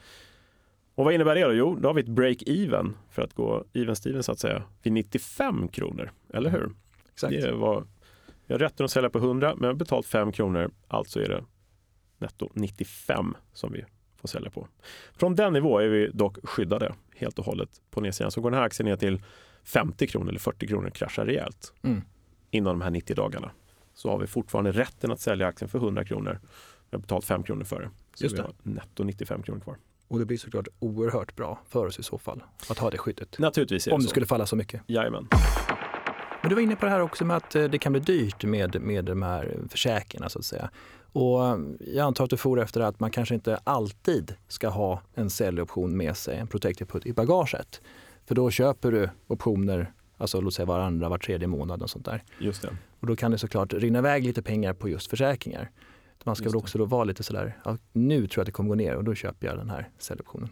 Och 0.94 1.04
vad 1.04 1.14
innebär 1.14 1.34
det 1.34 1.44
då? 1.44 1.52
Jo, 1.52 1.76
då 1.80 1.88
har 1.88 1.94
vi 1.94 2.00
ett 2.00 2.08
break-even 2.08 2.94
för 3.10 3.22
att 3.22 3.34
gå 3.34 3.64
even-steven 3.72 4.22
så 4.22 4.32
att 4.32 4.38
säga 4.38 4.62
vid 4.82 4.92
95 4.92 5.68
kronor, 5.68 6.10
eller 6.34 6.50
hur? 6.50 6.70
Exakt. 7.12 7.32
Det 7.32 7.52
var 7.52 7.84
jag 8.48 8.54
har 8.54 8.58
rätten 8.58 8.84
att 8.84 8.90
sälja 8.90 9.10
på 9.10 9.18
100 9.18 9.54
men 9.54 9.62
jag 9.62 9.74
har 9.74 9.78
betalt 9.78 10.06
5 10.06 10.32
kronor. 10.32 10.70
Alltså 10.88 11.20
är 11.20 11.28
det 11.28 11.44
netto 12.18 12.50
95 12.54 13.36
som 13.52 13.72
vi 13.72 13.84
får 14.16 14.28
sälja 14.28 14.50
på. 14.50 14.68
Från 15.12 15.34
den 15.34 15.52
nivå 15.52 15.78
är 15.78 15.88
vi 15.88 16.10
dock 16.14 16.38
skyddade 16.42 16.94
helt 17.16 17.38
och 17.38 17.44
hållet 17.44 17.80
på 17.90 18.00
nedsidan. 18.00 18.30
Så 18.30 18.40
går 18.40 18.50
den 18.50 18.58
här 18.58 18.66
aktien 18.66 18.88
ner 18.88 18.96
till 18.96 19.22
50 19.62 20.06
kronor 20.06 20.28
eller 20.28 20.38
40 20.38 20.66
kronor 20.66 20.90
kraschar 20.90 21.26
rejält 21.26 21.72
mm. 21.82 22.02
inom 22.50 22.78
de 22.78 22.84
här 22.84 22.90
90 22.90 23.16
dagarna. 23.16 23.50
Så 23.94 24.10
har 24.10 24.18
vi 24.18 24.26
fortfarande 24.26 24.72
rätten 24.72 25.12
att 25.12 25.20
sälja 25.20 25.46
aktien 25.46 25.68
för 25.68 25.78
100 25.78 26.04
kronor. 26.04 26.40
Vi 26.90 26.96
har 26.96 26.98
betalt 26.98 27.24
5 27.24 27.42
kronor 27.42 27.64
för 27.64 27.80
det. 27.80 27.90
Så 28.14 28.24
Just 28.24 28.36
det. 28.36 28.42
vi 28.42 28.46
har 28.46 28.54
netto 28.74 29.04
95 29.04 29.42
kronor 29.42 29.60
kvar. 29.60 29.76
Och 30.08 30.18
det 30.18 30.24
blir 30.24 30.36
såklart 30.36 30.68
oerhört 30.78 31.36
bra 31.36 31.58
för 31.68 31.86
oss 31.86 31.98
i 31.98 32.02
så 32.02 32.18
fall 32.18 32.42
att 32.70 32.78
ha 32.78 32.90
det 32.90 32.98
skyddet. 32.98 33.38
Naturligtvis 33.38 33.86
Om 33.86 33.98
det 33.98 34.04
så. 34.04 34.10
skulle 34.10 34.26
falla 34.26 34.46
så 34.46 34.56
mycket. 34.56 34.82
Jajamän. 34.86 35.28
Men 36.48 36.50
du 36.50 36.54
var 36.54 36.62
inne 36.62 36.76
på 36.76 36.86
det 36.86 36.92
här 36.92 37.00
också 37.00 37.24
med 37.24 37.36
att 37.36 37.54
eh, 37.54 37.64
det 37.64 37.78
kan 37.78 37.92
bli 37.92 38.00
dyrt 38.00 38.44
med, 38.44 38.80
med 38.82 39.04
de 39.04 39.22
här 39.22 39.58
försäkringarna 39.68 40.28
så 40.28 40.38
att 40.38 40.44
säga. 40.44 40.70
Och 41.12 41.40
jag 41.80 41.98
antar 42.06 42.24
att 42.24 42.30
du 42.30 42.36
får 42.36 42.60
efter 42.60 42.80
att 42.80 43.00
man 43.00 43.10
kanske 43.10 43.34
inte 43.34 43.56
alltid 43.64 44.34
ska 44.48 44.68
ha 44.68 45.02
en 45.14 45.30
säljoption 45.30 45.96
med 45.96 46.16
sig, 46.16 46.36
en 46.36 46.46
protected 46.46 46.88
put 46.88 47.06
i 47.06 47.12
bagaget. 47.12 47.80
För 48.26 48.34
då 48.34 48.50
köper 48.50 48.92
du 48.92 49.10
optioner, 49.26 49.92
alltså 50.16 50.40
låt 50.40 50.54
säga 50.54 50.66
varandra 50.66 51.08
var 51.08 51.18
tredje 51.18 51.48
månad 51.48 51.82
och 51.82 51.90
sånt 51.90 52.04
där. 52.04 52.22
Just 52.38 52.62
det. 52.62 52.76
Och 53.00 53.06
då 53.06 53.16
kan 53.16 53.30
det 53.30 53.38
såklart 53.38 53.72
rinna 53.72 53.98
iväg 53.98 54.24
lite 54.24 54.42
pengar 54.42 54.72
på 54.72 54.88
just 54.88 55.10
försäkringar. 55.10 55.70
Man 56.24 56.36
ska 56.36 56.44
väl 56.44 56.56
också 56.56 56.78
då 56.78 56.84
vara 56.84 57.04
lite 57.04 57.22
sådär, 57.22 57.56
ja, 57.64 57.76
nu 57.92 58.26
tror 58.26 58.40
jag 58.40 58.42
att 58.42 58.46
det 58.46 58.52
kommer 58.52 58.68
gå 58.68 58.74
ner 58.74 58.96
och 58.96 59.04
då 59.04 59.14
köper 59.14 59.46
jag 59.46 59.58
den 59.58 59.70
här 59.70 59.88
säljoptionen. 59.98 60.48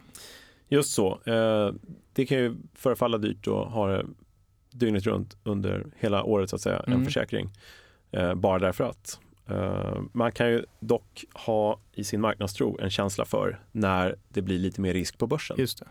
Just 0.69 0.91
så. 0.91 1.21
Eh, 1.25 1.75
det 2.13 2.27
kan 2.27 2.39
ju 2.39 2.57
förefalla 2.75 3.19
dyrt 3.19 3.47
att 3.47 3.73
ha 3.73 4.03
dygnet 4.79 5.07
runt 5.07 5.37
under 5.45 5.87
hela 5.97 6.25
året 6.25 6.51
så 6.51 6.57
att 6.57 6.63
säga, 6.63 6.79
mm. 6.87 6.99
en 6.99 7.05
försäkring. 7.05 7.51
Eh, 8.11 8.35
bara 8.35 8.59
därför 8.59 8.85
att. 8.85 9.21
Eh, 9.47 10.01
man 10.13 10.33
kan 10.33 10.51
ju 10.51 10.65
dock 10.81 11.25
ha 11.35 11.81
i 11.93 12.05
sin 12.05 12.21
marknadstro 12.21 12.79
en 12.81 12.91
känsla 12.91 13.25
för 13.25 13.61
när 13.73 14.17
det 14.29 14.43
blir 14.43 14.59
lite 14.59 14.81
mer 14.81 14.93
risk 14.93 15.19
på 15.19 15.27
börsen. 15.27 15.57
Just 15.59 15.79
det. 15.79 15.87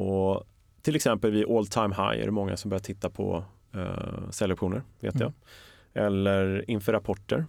Och 0.00 0.44
till 0.82 0.96
exempel 0.96 1.30
vid 1.30 1.50
all 1.50 1.66
time 1.66 1.94
high 1.94 2.20
är 2.20 2.24
det 2.24 2.30
många 2.30 2.56
som 2.56 2.68
börjar 2.68 2.80
titta 2.80 3.10
på 3.10 3.44
eh, 3.74 4.30
säljoptioner, 4.30 4.82
vet 5.00 5.14
mm. 5.14 5.32
jag. 5.92 6.04
Eller 6.04 6.70
inför 6.70 6.92
rapporter 6.92 7.46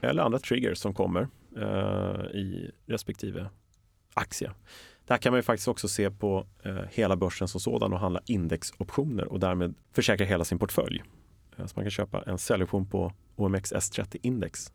eller 0.00 0.22
andra 0.22 0.38
triggers 0.38 0.78
som 0.78 0.94
kommer 0.94 1.28
eh, 1.56 2.36
i 2.36 2.70
respektive 2.86 3.46
aktie. 4.14 4.50
Där 5.08 5.16
kan 5.16 5.32
man 5.32 5.38
ju 5.38 5.42
faktiskt 5.42 5.68
också 5.68 5.88
se 5.88 6.10
på 6.10 6.46
eh, 6.62 6.76
hela 6.90 7.16
börsen 7.16 7.48
som 7.48 7.60
sådan 7.60 7.92
och 7.92 8.00
handla 8.00 8.20
indexoptioner 8.26 9.24
och 9.32 9.40
därmed 9.40 9.74
försäkra 9.92 10.26
hela 10.26 10.44
sin 10.44 10.58
portfölj. 10.58 11.02
Eh, 11.56 11.66
så 11.66 11.72
man 11.76 11.84
kan 11.84 11.90
köpa 11.90 12.22
en 12.22 12.38
säljoption 12.38 12.86
på 12.86 13.12
OMX 13.36 13.72
S30 13.72 14.16
index 14.22 14.72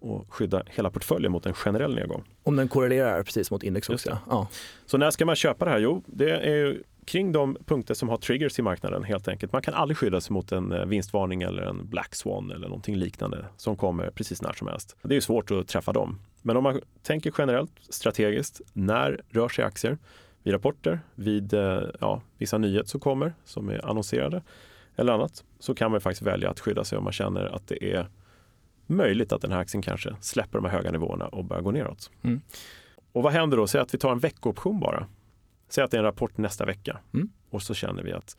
och 0.00 0.34
skydda 0.34 0.62
hela 0.66 0.90
portföljen 0.90 1.32
mot 1.32 1.46
en 1.46 1.54
generell 1.54 1.94
nedgång. 1.94 2.24
Om 2.42 2.56
den 2.56 2.68
korrelerar 2.68 3.22
precis 3.22 3.50
mot 3.50 3.62
index 3.62 3.88
också? 3.88 4.18
Ja. 4.28 4.48
Så 4.86 4.98
när 4.98 5.10
ska 5.10 5.26
man 5.26 5.36
köpa 5.36 5.64
det 5.64 5.70
här? 5.70 5.78
Jo, 5.78 6.02
det 6.06 6.30
är 6.30 6.82
kring 7.08 7.32
de 7.32 7.56
punkter 7.66 7.94
som 7.94 8.08
har 8.08 8.16
triggers 8.16 8.58
i 8.58 8.62
marknaden 8.62 9.04
helt 9.04 9.28
enkelt. 9.28 9.52
Man 9.52 9.62
kan 9.62 9.74
aldrig 9.74 9.98
skydda 9.98 10.20
sig 10.20 10.32
mot 10.32 10.52
en 10.52 10.72
eh, 10.72 10.84
vinstvarning 10.84 11.42
eller 11.42 11.62
en 11.62 11.88
black 11.88 12.14
swan 12.14 12.50
eller 12.50 12.68
någonting 12.68 12.96
liknande 12.96 13.44
som 13.56 13.76
kommer 13.76 14.10
precis 14.10 14.42
när 14.42 14.52
som 14.52 14.68
helst. 14.68 14.96
Det 15.02 15.16
är 15.16 15.20
svårt 15.20 15.50
att 15.50 15.68
träffa 15.68 15.92
dem. 15.92 16.20
Men 16.42 16.56
om 16.56 16.62
man 16.62 16.80
tänker 17.02 17.32
generellt 17.38 17.70
strategiskt, 17.88 18.60
när 18.72 19.20
rör 19.28 19.48
sig 19.48 19.64
aktier? 19.64 19.98
Vid 20.42 20.54
rapporter, 20.54 21.00
vid 21.14 21.54
eh, 21.54 21.82
ja, 22.00 22.22
vissa 22.38 22.58
nyheter 22.58 22.88
som 22.88 23.00
kommer 23.00 23.34
som 23.44 23.68
är 23.68 23.90
annonserade 23.90 24.42
eller 24.96 25.12
annat 25.12 25.44
så 25.58 25.74
kan 25.74 25.90
man 25.90 26.00
faktiskt 26.00 26.22
välja 26.22 26.50
att 26.50 26.60
skydda 26.60 26.84
sig 26.84 26.98
om 26.98 27.04
man 27.04 27.12
känner 27.12 27.44
att 27.44 27.68
det 27.68 27.92
är 27.94 28.08
möjligt 28.86 29.32
att 29.32 29.42
den 29.42 29.52
här 29.52 29.58
aktien 29.58 29.82
kanske 29.82 30.16
släpper 30.20 30.58
de 30.58 30.64
här 30.64 30.72
höga 30.72 30.90
nivåerna 30.90 31.26
och 31.26 31.44
börjar 31.44 31.62
gå 31.62 31.70
neråt. 31.70 32.10
Mm. 32.22 32.40
Och 33.12 33.22
vad 33.22 33.32
händer 33.32 33.56
då? 33.56 33.66
Säg 33.66 33.80
att 33.80 33.94
vi 33.94 33.98
tar 33.98 34.12
en 34.12 34.18
veckooption 34.18 34.80
bara. 34.80 35.06
Säg 35.68 35.84
att 35.84 35.90
det 35.90 35.96
är 35.96 35.98
en 35.98 36.04
rapport 36.04 36.38
nästa 36.38 36.64
vecka 36.64 36.98
mm. 37.14 37.28
och 37.50 37.62
så 37.62 37.74
känner 37.74 38.02
vi 38.02 38.12
att 38.12 38.36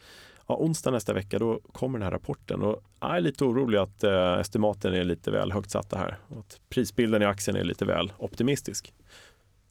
ja, 0.48 0.56
onsdag 0.56 0.92
nästa 0.92 1.14
vecka 1.14 1.40
då 1.40 1.60
kommer 1.72 2.00
den 2.00 2.04
här 2.04 2.12
rapporten 2.12 2.62
och 2.62 2.84
jag 3.00 3.16
är 3.16 3.22
lite 3.22 3.44
orolig 3.44 3.78
att 3.78 4.04
eh, 4.04 4.34
estimaten 4.34 4.94
är 4.94 5.04
lite 5.04 5.32
väl 5.32 5.52
högt 5.52 5.72
satta 5.72 5.98
här 5.98 6.18
och 6.28 6.40
att 6.40 6.62
prisbilden 6.70 7.22
i 7.22 7.26
aktien 7.26 7.58
är 7.58 7.64
lite 7.64 7.86
väl 7.86 8.14
optimistisk. 8.18 8.94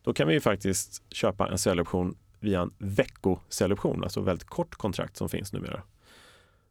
Då 0.02 0.12
kan 0.12 0.28
vi 0.28 0.34
ju 0.34 0.40
faktiskt 0.40 1.02
köpa 1.12 1.48
en 1.48 1.58
säljoption 1.58 2.16
via 2.40 2.60
en 2.60 2.70
veckosäljoption, 2.78 4.04
alltså 4.04 4.20
väldigt 4.20 4.48
kort 4.48 4.74
kontrakt 4.74 5.16
som 5.16 5.28
finns 5.28 5.52
numera. 5.52 5.82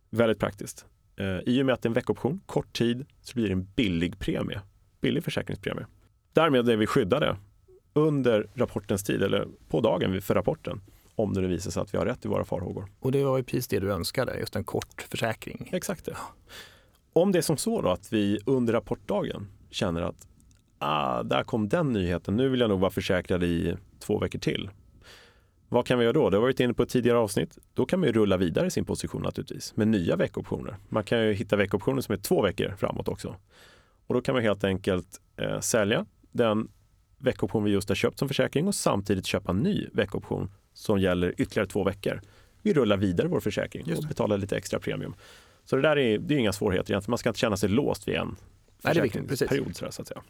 Väldigt 0.10 0.39
praktiskt. 0.39 0.86
Eh, 1.15 1.39
I 1.46 1.62
och 1.62 1.65
med 1.65 1.74
att 1.74 1.82
det 1.82 1.88
är 1.88 1.89
en 1.89 1.94
veckooption, 1.94 2.41
kort 2.46 2.74
tid, 2.74 3.06
så 3.22 3.34
blir 3.36 3.48
det 3.48 3.53
en 3.53 3.67
billig 3.75 4.20
premie. 4.20 4.62
Billig 5.01 5.24
försäkringspremie. 5.24 5.86
Därmed 6.34 6.70
är 6.70 6.77
vi 6.77 6.88
skyddade 6.88 7.38
under 7.98 8.50
rapportens 8.54 9.04
tid 9.04 9.24
eller 9.24 9.48
på 9.70 9.82
dagen 9.82 10.22
för 10.22 10.36
rapporten 10.36 10.82
om 11.18 11.34
det 11.34 11.48
visar 11.48 11.72
sig 11.72 11.82
att 11.82 11.94
vi 11.94 11.98
har 11.98 12.06
rätt 12.06 12.25
i 12.25 12.27
våra 12.27 12.46
farhågor. 12.46 12.86
Och 13.00 13.12
det 13.12 13.24
var 13.24 13.38
ju 13.38 13.44
precis 13.44 13.68
det 13.68 13.80
du 13.80 13.92
önskade, 13.92 14.39
just 14.39 14.56
en 14.56 14.63
kort 14.63 15.01
försäkring. 15.10 15.70
Exakt 15.72 16.06
det. 16.06 16.18
Om 17.13 17.32
det 17.32 17.38
är 17.38 17.42
som 17.42 17.58
så 17.58 17.82
då 17.82 17.89
att 17.89 18.13
vi 18.13 18.39
under 18.46 18.74
rapportdagen 18.74 19.48
känner 19.70 20.01
att 20.01 20.27
ah, 20.77 21.24
där 21.24 21.44
kom 21.44 21.70
den 21.70 21.94
nyheten, 21.94 22.36
nu 22.36 22.50
vill 22.50 22.60
jag 22.60 22.70
nog 22.70 22.80
vara 22.80 22.92
försäkrad 22.92 23.44
i 23.44 23.75
två 24.00 24.20
veckor 24.20 24.39
till. 24.39 24.70
Vad 25.70 25.86
kan 25.86 26.00
vi 26.00 26.06
göra 26.06 26.13
då? 26.13 26.30
Det 26.30 26.38
har 26.38 26.42
varit 26.42 26.60
inne 26.60 26.74
på 26.74 26.84
ett 26.84 26.89
tidigare 26.89 27.18
avsnitt. 27.18 27.58
Då 27.74 27.86
kan 27.86 28.00
man 28.00 28.08
ju 28.08 28.13
rulla 28.13 28.38
vidare 28.38 28.70
sin 28.70 28.86
position 28.86 29.22
naturligtvis 29.22 29.75
med 29.75 29.88
nya 29.88 30.16
veckoptioner. 30.16 30.77
Man 30.89 31.04
kan 31.04 31.25
ju 31.25 31.34
hitta 31.34 31.56
veckoptioner 31.56 32.01
som 32.01 32.13
är 32.13 32.18
två 32.18 32.42
veckor 32.42 32.75
framåt 32.77 33.08
också. 33.08 33.36
Och 34.08 34.16
då 34.16 34.22
kan 34.22 34.36
man 34.36 34.44
helt 34.44 34.63
enkelt 34.63 35.22
eh, 35.38 35.60
sälja 35.60 36.06
den 36.32 36.68
veckoption 37.18 37.64
vi 37.64 37.72
just 37.72 37.90
har 37.90 37.96
köpt 37.96 38.20
som 38.20 38.28
försäkring 38.28 38.68
och 38.68 38.76
samtidigt 38.76 39.26
köpa 39.26 39.52
en 39.52 39.58
ny 39.58 39.88
veckoption 39.94 40.52
som 40.74 41.00
gäller 41.00 41.34
ytterligare 41.42 41.68
två 41.68 41.84
veckor. 41.84 42.22
Vi 42.62 42.74
rullar 42.74 42.98
vidare 42.98 43.28
vår 43.28 43.40
försäkring 43.40 43.94
och 43.98 44.04
betalar 44.04 44.38
lite 44.38 44.58
extra 44.58 44.80
premium. 44.80 45.16
Så 45.66 45.76
det 45.76 45.82
där 45.82 45.98
är, 45.98 46.18
det 46.18 46.36
är 46.36 46.40
inga 46.40 46.54
svårigheter 46.54 46.92
egentligen. 46.92 47.12
Man 47.12 47.18
ska 47.18 47.30
inte 47.30 47.40
känna 47.40 47.58
sig 47.58 47.70
låst 47.70 48.08
vid 48.08 48.16
en 48.16 48.36
försäkringsperiod. 48.84 49.76
Så, 49.76 49.92
så 49.92 50.02
att 50.02 50.08
säga. 50.08 50.22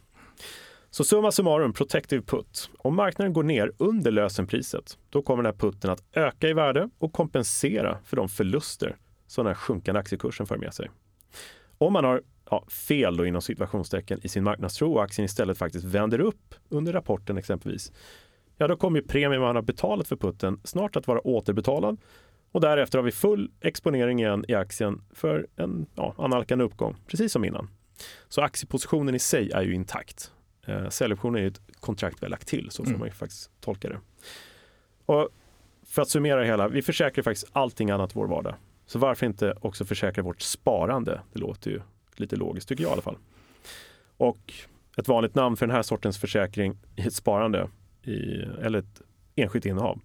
Så 0.89 1.03
summa 1.03 1.31
summarum, 1.31 1.73
protective 1.73 2.21
put. 2.21 2.69
Om 2.77 2.95
marknaden 2.95 3.33
går 3.33 3.43
ner 3.43 3.71
under 3.77 4.11
lösenpriset, 4.11 4.97
då 5.09 5.21
kommer 5.21 5.43
den 5.43 5.53
här 5.53 5.59
putten 5.59 5.91
att 5.91 6.03
öka 6.13 6.49
i 6.49 6.53
värde 6.53 6.89
och 6.97 7.13
kompensera 7.13 7.97
för 8.05 8.15
de 8.15 8.29
förluster 8.29 8.95
som 9.27 9.45
den 9.45 9.49
här 9.49 9.61
sjunkande 9.61 9.99
aktiekursen 9.99 10.45
för 10.45 10.57
med 10.57 10.73
sig. 10.73 10.89
Om 11.77 11.93
man 11.93 12.03
har 12.03 12.21
ja, 12.49 12.65
fel 12.69 13.17
då 13.17 13.25
inom 13.25 13.41
situationstecken 13.41 14.19
i 14.23 14.27
sin 14.27 14.43
marknadstro 14.43 14.93
och 14.93 15.03
aktien 15.03 15.25
istället 15.25 15.57
faktiskt 15.57 15.85
vänder 15.85 16.19
upp 16.19 16.55
under 16.69 16.93
rapporten 16.93 17.37
exempelvis, 17.37 17.91
ja 18.57 18.67
då 18.67 18.75
kommer 18.75 19.01
premien 19.01 19.41
man 19.41 19.55
har 19.55 19.63
betalat 19.63 20.07
för 20.07 20.15
putten 20.15 20.59
snart 20.63 20.95
att 20.95 21.07
vara 21.07 21.27
återbetalad 21.27 21.97
och 22.51 22.61
därefter 22.61 22.97
har 22.97 23.03
vi 23.03 23.11
full 23.11 23.51
exponering 23.61 24.19
igen 24.19 24.45
i 24.47 24.53
aktien 24.53 25.01
för 25.13 25.47
en 25.55 25.85
ja, 25.95 26.13
analkande 26.17 26.65
uppgång, 26.65 26.95
precis 27.07 27.31
som 27.31 27.45
innan. 27.45 27.69
Så 28.27 28.41
aktiepositionen 28.41 29.15
i 29.15 29.19
sig 29.19 29.51
är 29.51 29.61
ju 29.61 29.73
intakt. 29.73 30.31
Eh, 30.67 30.89
säljoptionen 30.89 31.35
är 31.35 31.41
ju 31.41 31.47
ett 31.47 31.61
kontrakt 31.79 32.21
vi 32.21 32.25
har 32.25 32.29
lagt 32.29 32.47
till, 32.47 32.67
så 32.71 32.83
får 32.83 32.89
mm. 32.89 32.99
man 32.99 33.07
ju 33.07 33.13
faktiskt 33.13 33.51
tolka 33.61 33.89
det. 33.89 33.99
Och 35.05 35.29
för 35.85 36.01
att 36.01 36.09
summera 36.09 36.39
det 36.39 36.45
hela, 36.45 36.67
vi 36.67 36.81
försäkrar 36.81 37.23
faktiskt 37.23 37.47
allting 37.53 37.89
annat 37.89 38.11
i 38.11 38.13
vår 38.15 38.27
vardag. 38.27 38.55
Så 38.87 38.99
varför 38.99 39.25
inte 39.25 39.53
också 39.61 39.85
försäkra 39.85 40.23
vårt 40.23 40.41
sparande? 40.41 41.21
Det 41.33 41.39
låter 41.39 41.71
ju 41.71 41.81
lite 42.15 42.35
logiskt 42.35 42.69
tycker 42.69 42.83
jag 42.83 42.89
i 42.89 42.93
alla 42.93 43.01
fall. 43.01 43.17
Och 44.17 44.53
ett 44.97 45.07
vanligt 45.07 45.35
namn 45.35 45.57
för 45.57 45.67
den 45.67 45.75
här 45.75 45.83
sortens 45.83 46.17
försäkring 46.17 46.77
i 46.95 47.01
ett 47.01 47.13
sparande 47.13 47.69
i, 48.03 48.41
eller 48.61 48.79
ett 48.79 49.01
enskilt 49.35 49.65
innehav 49.65 49.99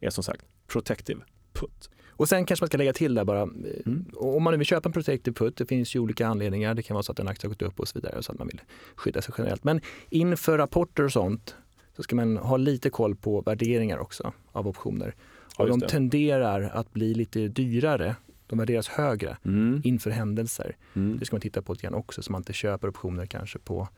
är 0.00 0.10
som 0.10 0.24
sagt 0.24 0.44
Protective 0.66 1.20
Put. 1.52 1.90
Och 2.10 2.28
sen 2.28 2.46
kanske 2.46 2.62
man 2.62 2.68
ska 2.68 2.78
lägga 2.78 2.92
till 2.92 3.14
där 3.14 3.24
bara, 3.24 3.42
mm. 3.42 4.04
om 4.14 4.42
man 4.42 4.52
nu 4.52 4.56
vill 4.56 4.66
köpa 4.66 4.88
en 4.88 4.92
protective 4.92 5.34
put, 5.34 5.56
det 5.56 5.66
finns 5.66 5.96
ju 5.96 6.00
olika 6.00 6.26
anledningar. 6.26 6.74
Det 6.74 6.82
kan 6.82 6.94
vara 6.94 7.02
så 7.02 7.12
att 7.12 7.18
en 7.18 7.28
aktie 7.28 7.48
har 7.48 7.54
gått 7.54 7.62
upp 7.62 7.80
och 7.80 7.88
så 7.88 7.98
vidare 7.98 8.22
så 8.22 8.32
att 8.32 8.38
man 8.38 8.46
vill 8.46 8.60
skydda 8.94 9.22
sig 9.22 9.34
generellt. 9.38 9.64
Men 9.64 9.80
inför 10.10 10.58
rapporter 10.58 11.04
och 11.04 11.12
sånt 11.12 11.56
så 11.96 12.02
ska 12.02 12.16
man 12.16 12.36
ha 12.36 12.56
lite 12.56 12.90
koll 12.90 13.16
på 13.16 13.40
värderingar 13.40 13.98
också 13.98 14.32
av 14.52 14.68
optioner. 14.68 15.14
Och 15.58 15.68
de 15.68 15.80
tenderar 15.80 16.62
att 16.62 16.92
bli 16.92 17.14
lite 17.14 17.48
dyrare 17.48 18.16
de 18.46 18.58
värderas 18.58 18.88
högre 18.88 19.36
mm. 19.44 19.80
inför 19.84 20.10
händelser. 20.10 20.76
Mm. 20.94 21.18
Det 21.18 21.26
ska 21.26 21.36
man 21.36 21.40
titta 21.40 21.62
på 21.62 21.72
lite 21.72 21.82
grann 21.82 21.94
också 21.94 22.22
så 22.22 22.32
man 22.32 22.40
inte 22.40 22.52
köper 22.52 22.88
optioner 22.88 23.26
kanske 23.26 23.58
på, 23.58 23.88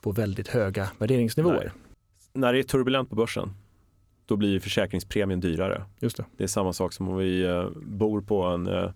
på 0.00 0.12
väldigt 0.12 0.48
höga 0.48 0.90
värderingsnivåer. 0.98 1.72
Nej. 1.74 1.82
När 2.32 2.52
det 2.52 2.58
är 2.58 2.62
turbulent 2.62 3.10
på 3.10 3.16
börsen 3.16 3.50
då 4.26 4.36
blir 4.36 4.60
försäkringspremien 4.60 5.40
dyrare. 5.40 5.82
Just 6.00 6.16
det. 6.16 6.24
det 6.36 6.44
är 6.44 6.48
samma 6.48 6.72
sak 6.72 6.92
som 6.92 7.08
om 7.08 7.16
vi 7.16 7.44
eh, 7.44 7.68
bor 7.82 8.20
på 8.20 8.42
en 8.42 8.66
eh, 8.66 8.90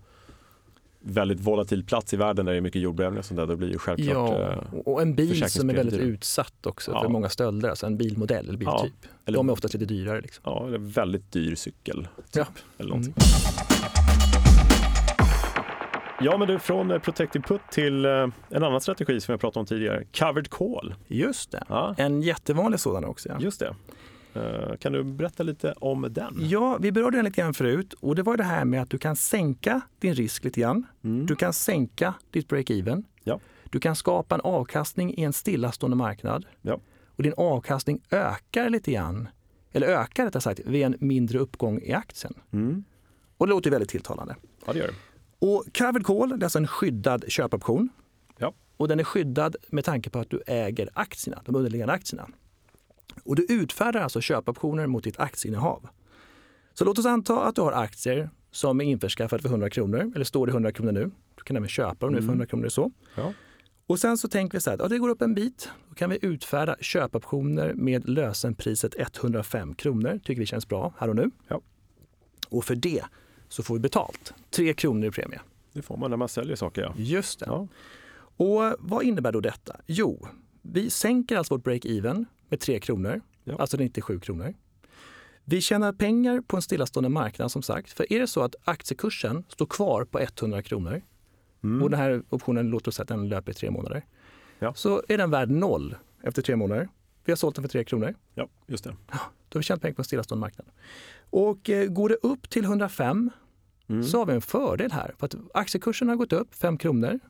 väldigt 1.01 1.41
volatil 1.41 1.85
plats 1.85 2.15
i 2.15 2.17
världen 2.17 2.47
där 2.47 2.53
det 2.53 2.59
är 2.59 2.63
mycket 2.63 2.83
jordbävningar 2.83 3.19
och 3.19 3.25
sånt 3.25 3.39
där, 3.39 3.47
då 3.47 3.57
blir 3.57 3.69
ju 3.69 3.79
självklart 3.79 4.39
Ja, 4.39 4.53
eh, 4.53 4.79
och 4.85 5.03
en 5.03 5.15
bil 5.15 5.51
som 5.51 5.71
är 5.71 5.75
väldigt 5.75 6.01
utsatt 6.01 6.67
också 6.67 6.91
ja. 6.91 7.03
för 7.03 7.09
många 7.09 7.29
stölder, 7.29 7.69
alltså 7.69 7.87
en 7.87 7.97
bilmodell 7.97 8.49
eller 8.49 8.59
biltyp. 8.59 8.95
Ja, 9.03 9.09
eller, 9.25 9.39
De 9.39 9.49
är 9.49 9.53
oftast 9.53 9.75
lite 9.75 9.87
dyrare. 9.87 10.21
Liksom. 10.21 10.43
Ja, 10.47 10.67
eller 10.67 10.79
väldigt 10.79 11.33
dyr 11.33 11.55
cykel. 11.55 12.09
Typ, 12.17 12.37
ja. 12.37 12.47
eller 12.79 12.89
någonting. 12.89 13.15
Mm. 13.17 14.40
Ja, 16.23 16.39
men 16.39 16.49
du, 16.49 16.59
från 16.59 17.01
Protective 17.01 17.45
Put 17.49 17.61
till 17.71 18.05
en 18.05 18.33
annan 18.51 18.81
strategi 18.81 19.21
som 19.21 19.33
jag 19.33 19.41
pratade 19.41 19.61
om 19.61 19.67
tidigare, 19.67 20.05
Covered 20.05 20.51
Call. 20.51 20.95
Just 21.07 21.51
det, 21.51 21.65
ja. 21.69 21.95
en 21.99 22.23
jättevanlig 22.23 22.81
sådan 22.81 23.05
också. 23.05 23.29
Ja. 23.29 23.37
Just 23.41 23.61
det. 23.61 23.75
Eh, 24.35 24.77
kan 24.77 24.93
du 24.93 25.05
berätta 25.05 25.43
lite 25.43 25.73
om 25.73 26.07
den? 26.11 26.37
Ja, 26.41 26.79
vi 26.81 26.93
berörde 26.93 27.19
den 27.19 27.25
lite 27.25 27.41
grann 27.41 27.55
förut 27.55 27.93
och 27.93 28.15
det 28.15 28.23
var 28.23 28.37
det 28.37 28.45
här 28.45 28.65
med 28.65 28.83
att 28.83 28.91
du 28.91 28.99
kan 28.99 29.17
sänka 29.17 29.81
din 29.99 30.15
risk 30.15 30.45
lite 30.45 30.61
grann. 30.61 30.87
Mm. 31.05 31.27
Du 31.27 31.37
kan 31.37 31.53
sänka 31.53 32.15
ditt 32.31 32.49
break-even. 32.49 33.05
Ja. 33.25 33.41
Du 33.71 33.81
kan 33.81 33.97
skapa 33.97 34.35
en 34.35 34.41
avkastning 34.41 35.15
i 35.15 35.23
en 35.23 35.33
stillastående 35.33 35.97
marknad. 35.97 36.47
Ja. 36.63 36.81
Och 37.17 37.23
din 37.23 37.35
avkastning 37.37 38.01
ökar 38.11 38.71
lite 38.71 38.93
grann, 38.93 39.29
eller 39.73 39.87
ökar 39.87 40.25
rättare 40.25 40.41
sagt, 40.41 40.61
vid 40.67 40.83
en 40.83 40.97
mindre 41.01 41.39
uppgång 41.39 41.81
i 41.83 41.93
aktien. 41.93 42.35
Mm. 42.53 42.85
Och 43.37 43.47
det 43.47 43.51
låter 43.51 43.71
väldigt 43.71 43.91
tilltalande. 43.91 44.37
Ja, 44.67 44.73
det 44.73 44.79
gör 44.79 44.87
det. 44.87 44.95
Och 45.41 45.65
covered 45.79 46.07
call, 46.07 46.29
det 46.29 46.43
är 46.43 46.45
alltså 46.45 46.59
en 46.59 46.67
skyddad 46.67 47.25
köpoption. 47.29 47.89
Ja. 48.39 48.55
Och 48.77 48.89
den 48.89 49.01
är 49.01 49.05
skyddad 49.05 49.57
med 49.69 49.85
tanke 49.85 50.11
på 50.11 50.19
att 50.19 50.31
du 50.31 50.43
äger 50.47 50.91
aktierna, 50.95 51.43
de 51.45 51.57
underliggande 51.57 51.95
aktierna. 51.95 52.29
Och 53.25 53.37
du 53.37 53.47
utfärdar 53.49 54.01
alltså 54.01 54.21
köpoptioner 54.21 54.87
mot 54.87 55.05
ditt 55.05 55.21
aktieinnehav. 55.21 55.89
Så 56.75 56.85
låt 56.85 56.99
oss 56.99 57.07
anta 57.07 57.45
att 57.45 57.55
du 57.55 57.61
har 57.61 57.73
aktier 57.73 58.31
som 58.51 58.81
är 58.81 58.85
införskaffade 58.85 59.43
för 59.43 59.49
100 59.49 59.71
kronor, 59.71 60.13
eller 60.15 60.25
står 60.25 60.47
det 60.47 60.51
100 60.51 60.73
kronor 60.73 60.93
nu. 60.93 61.11
Du 61.35 61.43
kan 61.43 61.57
även 61.57 61.69
köpa 61.69 62.07
dem 62.07 62.15
nu 62.15 62.19
för 62.19 62.29
100 62.29 62.35
mm. 62.35 62.47
kronor. 62.47 62.69
Så. 62.69 62.93
Ja. 63.15 63.33
Och 63.87 63.99
sen 63.99 64.19
så 64.19 64.29
tänker 64.29 64.59
vi 64.59 64.61
så 64.61 64.71
här, 64.71 64.79
ja, 64.79 64.89
det 64.89 64.99
går 64.99 65.09
upp 65.09 65.23
en 65.23 65.35
bit. 65.35 65.69
Då 65.89 65.95
kan 65.95 66.11
vi 66.11 66.19
utfärda 66.23 66.77
köpoptioner 66.81 67.75
med 67.75 68.09
lösenpriset 68.09 68.95
105 68.99 69.75
kronor. 69.75 70.21
Tycker 70.25 70.41
vi 70.41 70.47
känns 70.47 70.69
bra 70.69 70.95
här 70.99 71.09
och 71.09 71.17
nu. 71.17 71.31
Ja. 71.49 71.61
Och 72.49 72.65
för 72.65 72.75
det 72.75 73.03
så 73.51 73.63
får 73.63 73.75
vi 73.75 73.81
betalt. 73.81 74.35
3 74.51 74.75
kronor 74.75 75.09
i 75.09 75.11
premie. 75.11 75.41
Det 75.73 75.83
får 75.83 75.97
man 75.97 76.11
när 76.11 76.17
man 76.17 76.29
säljer 76.29 76.57
saker 76.57 76.83
ja. 76.83 76.95
Just 76.97 77.41
det. 77.41 77.47
Ja. 77.47 77.69
Och 78.37 78.77
vad 78.79 79.03
innebär 79.03 79.33
då 79.33 79.41
detta? 79.41 79.77
Jo, 79.87 80.29
vi 80.63 80.91
sänker 80.91 81.37
alltså 81.37 81.55
vårt 81.55 81.65
break-even 81.65 82.25
med 82.49 82.61
3 82.61 82.81
kronor, 82.81 83.21
ja. 83.45 83.57
alltså 83.59 83.77
97 83.77 84.21
kronor. 84.21 84.55
Vi 85.45 85.61
tjänar 85.61 85.93
pengar 85.93 86.41
på 86.41 86.57
en 86.57 86.63
stillastående 86.63 87.09
marknad 87.09 87.53
som 87.53 87.63
sagt. 87.63 87.93
För 87.93 88.13
är 88.13 88.21
det 88.21 88.27
så 88.27 88.43
att 88.43 88.55
aktiekursen 88.65 89.45
står 89.49 89.67
kvar 89.67 90.05
på 90.05 90.21
100 90.21 90.63
kronor 90.63 91.03
mm. 91.65 91.83
och 91.83 91.91
den 91.91 92.01
här 92.01 92.23
optionen, 92.31 92.69
låter 92.69 92.89
oss 92.89 93.01
att 93.01 93.09
den 93.09 93.29
löper 93.29 93.53
i 93.53 93.55
tre 93.55 93.71
månader, 93.71 94.05
ja. 94.59 94.75
så 94.75 95.03
är 95.09 95.19
den 95.19 95.31
värd 95.31 95.51
noll 95.51 95.97
efter 96.23 96.43
tre 96.43 96.57
månader. 96.57 96.89
Vi 97.25 97.33
har 97.33 97.37
sålt 97.37 97.55
den 97.55 97.63
för 97.63 97.69
3 97.69 97.85
kronor. 97.85 98.15
Ja, 98.35 98.49
just 98.67 98.85
det. 98.85 98.97
Då 99.51 99.57
har 99.57 99.61
vi 99.61 99.65
tjänat 99.65 99.83
pengar 99.83 99.95
på 99.95 100.01
en 100.01 100.05
stillastående 100.05 100.41
marknad. 100.41 100.67
Och 101.31 101.71
eh, 101.71 101.87
går 101.87 102.09
det 102.09 102.15
upp 102.23 102.51
till 102.51 102.65
105 102.65 103.31
mm. 103.89 104.03
så 104.03 104.19
har 104.19 104.27
vi 104.27 104.33
en 104.33 104.41
fördel 104.41 104.93
här. 104.93 105.15
För 105.19 105.27
att 105.27 105.35
aktiekursen 105.55 106.09
har 106.09 106.17
gått 106.17 106.33
upp 106.33 106.55
5 106.55 106.79
kronor. 106.79 107.21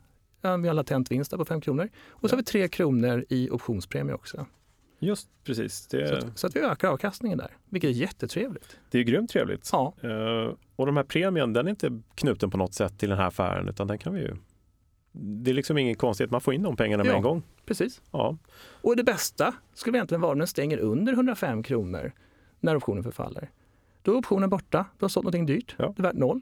Vi 0.43 0.49
har 0.49 0.55
en 0.55 0.77
latent 0.77 1.11
vinst 1.11 1.31
på 1.31 1.45
5 1.45 1.61
kronor. 1.61 1.89
Och 2.09 2.31
så 2.31 2.35
ja. 2.35 2.37
har 2.37 2.43
vi 2.43 2.45
3 2.45 2.69
kronor 2.69 3.25
i 3.29 3.50
optionspremie 3.50 4.15
också. 4.15 4.47
Just 4.99 5.29
precis. 5.45 5.87
Det... 5.87 6.09
Så, 6.09 6.15
att, 6.15 6.39
så, 6.39 6.47
att, 6.47 6.57
vi 6.57 6.61
ökar 6.61 6.89
avkastningen 6.89 7.39
där, 7.39 7.50
vilket 7.69 7.89
är 7.89 7.93
jättetrevligt. 7.93 8.77
Det 8.91 8.99
är 8.99 9.03
grymt 9.03 9.31
trevligt. 9.31 9.69
Ja. 9.73 9.95
Uh, 10.05 10.55
och 10.77 10.87
de 10.87 10.97
här 10.97 11.05
premien, 11.05 11.53
den 11.53 11.67
är 11.67 11.71
inte 11.71 12.00
knuten 12.15 12.50
på 12.50 12.57
något 12.57 12.75
sätt 12.75 12.99
till 12.99 13.09
den 13.09 13.19
här 13.19 13.27
affären, 13.27 13.69
utan 13.69 13.87
den 13.87 13.99
kan 13.99 14.15
vi 14.15 14.21
ju 14.21 14.37
det 15.12 15.50
är 15.50 15.55
liksom 15.55 15.79
inget 15.79 15.99
konstigt, 15.99 16.31
man 16.31 16.40
får 16.40 16.55
in 16.55 16.62
de 16.62 16.76
pengarna 16.76 17.05
med 17.05 17.12
ja, 17.12 17.17
en 17.17 17.23
gång. 17.23 17.43
Precis. 17.67 18.02
Ja. 18.11 18.37
Och 18.83 18.97
det 18.97 19.05
bästa 19.05 19.55
skulle 19.75 19.99
egentligen 19.99 20.21
vara 20.21 20.33
om 20.33 20.38
den 20.38 20.47
stänger 20.47 20.79
under 20.79 21.12
105 21.12 21.62
kronor 21.62 22.12
när 22.61 22.76
optionen 22.76 23.02
förfaller. 23.02 23.50
Då 24.02 24.12
är 24.12 24.17
optionen 24.17 24.50
borta, 24.50 24.87
du 24.99 25.05
har 25.05 25.09
sålt 25.09 25.25
någonting 25.25 25.47
dyrt, 25.47 25.75
ja. 25.79 25.93
det 25.97 26.00
är 26.00 26.02
värt 26.02 26.17
noll. 26.17 26.40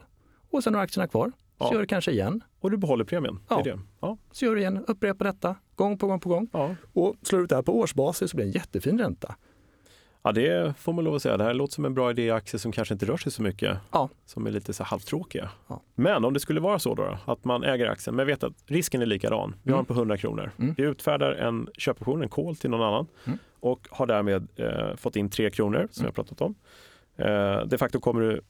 Och 0.50 0.64
sen 0.64 0.74
har 0.74 0.82
aktierna 0.82 1.08
kvar. 1.08 1.32
Så 1.58 1.64
ja. 1.64 1.72
gör 1.72 1.80
du 1.80 1.86
kanske 1.86 2.10
igen. 2.10 2.44
Och 2.60 2.70
du 2.70 2.76
behåller 2.76 3.04
premien. 3.04 3.40
Ja. 3.48 3.62
Det 3.64 3.70
det. 3.70 3.78
ja. 4.00 4.18
Så 4.30 4.44
gör 4.44 4.54
du 4.54 4.60
igen, 4.60 4.84
upprepa 4.86 5.24
detta 5.24 5.56
gång 5.74 5.98
på 5.98 6.06
gång 6.06 6.20
på 6.20 6.28
gång. 6.28 6.48
Ja. 6.52 6.74
Och 6.92 7.16
slår 7.22 7.38
du 7.38 7.44
ut 7.44 7.50
det 7.50 7.56
här 7.56 7.62
på 7.62 7.78
årsbasis 7.78 8.30
så 8.30 8.36
blir 8.36 8.46
det 8.46 8.50
en 8.50 8.52
jättefin 8.52 8.98
ränta. 8.98 9.34
Ja, 10.28 10.32
det 10.32 10.74
får 10.78 10.92
man 10.92 11.04
lov 11.04 11.14
att 11.14 11.22
säga. 11.22 11.36
Det 11.36 11.44
här 11.44 11.54
låter 11.54 11.74
som 11.74 11.84
en 11.84 11.94
bra 11.94 12.10
idé 12.10 12.22
i 12.22 12.30
aktier 12.30 12.58
som 12.58 12.72
kanske 12.72 12.94
inte 12.94 13.06
rör 13.06 13.16
sig 13.16 13.32
så 13.32 13.42
mycket. 13.42 13.78
Ja. 13.92 14.08
Som 14.26 14.46
är 14.46 14.50
lite 14.50 14.72
så 14.72 14.84
halvtråkiga. 14.84 15.50
Ja. 15.68 15.82
Men 15.94 16.24
om 16.24 16.34
det 16.34 16.40
skulle 16.40 16.60
vara 16.60 16.78
så 16.78 16.94
då, 16.94 17.18
att 17.24 17.44
man 17.44 17.64
äger 17.64 17.86
aktien, 17.86 18.16
men 18.16 18.26
vet 18.26 18.42
att 18.42 18.52
risken 18.66 19.02
är 19.02 19.06
likadan. 19.06 19.54
Vi 19.62 19.70
har 19.70 19.78
mm. 19.78 19.86
den 19.86 19.94
på 19.94 20.00
100 20.00 20.16
kronor. 20.16 20.50
Mm. 20.58 20.74
Vi 20.76 20.82
utfärdar 20.82 21.32
en 21.32 21.68
köpoption, 21.74 22.22
en 22.22 22.28
call 22.28 22.56
till 22.56 22.70
någon 22.70 22.82
annan 22.82 23.06
mm. 23.24 23.38
och 23.60 23.88
har 23.90 24.06
därmed 24.06 24.48
eh, 24.56 24.96
fått 24.96 25.16
in 25.16 25.30
3 25.30 25.50
kronor 25.50 25.88
som 25.90 26.02
mm. 26.02 26.06
jag 26.06 26.14
pratat 26.14 26.40
om. 26.40 26.54
Eh, 27.16 27.66
de 27.66 27.78
facto 27.78 28.00
kommer 28.00 28.20
du, 28.20 28.40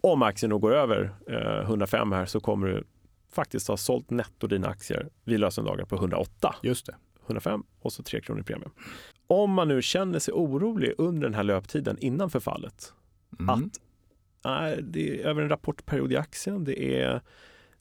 om 0.00 0.22
aktien 0.22 0.50
då 0.50 0.58
går 0.58 0.74
över 0.74 1.10
eh, 1.28 1.60
105 1.60 2.12
här 2.12 2.26
så 2.26 2.40
kommer 2.40 2.66
du 2.66 2.84
faktiskt 3.32 3.68
ha 3.68 3.76
sålt 3.76 4.10
netto 4.10 4.46
dina 4.46 4.68
aktier 4.68 5.08
vid 5.24 5.40
lösendagar 5.40 5.84
på 5.84 5.96
108. 5.96 6.54
Just 6.62 6.86
det. 6.86 6.94
105 7.26 7.62
och 7.80 7.92
så 7.92 8.02
3 8.02 8.20
kronor 8.20 8.40
i 8.40 8.44
premie. 8.44 8.68
Om 9.26 9.50
man 9.50 9.68
nu 9.68 9.82
känner 9.82 10.18
sig 10.18 10.34
orolig 10.34 10.94
under 10.98 11.22
den 11.22 11.34
här 11.34 11.44
löptiden 11.44 11.98
innan 11.98 12.30
förfallet, 12.30 12.92
mm. 13.38 13.48
att 13.48 13.80
nej, 14.44 14.82
det 14.82 15.20
är 15.20 15.26
över 15.26 15.42
en 15.42 15.48
rapportperiod 15.48 16.12
i 16.12 16.16
aktien, 16.16 16.64
det 16.64 17.02
är 17.02 17.20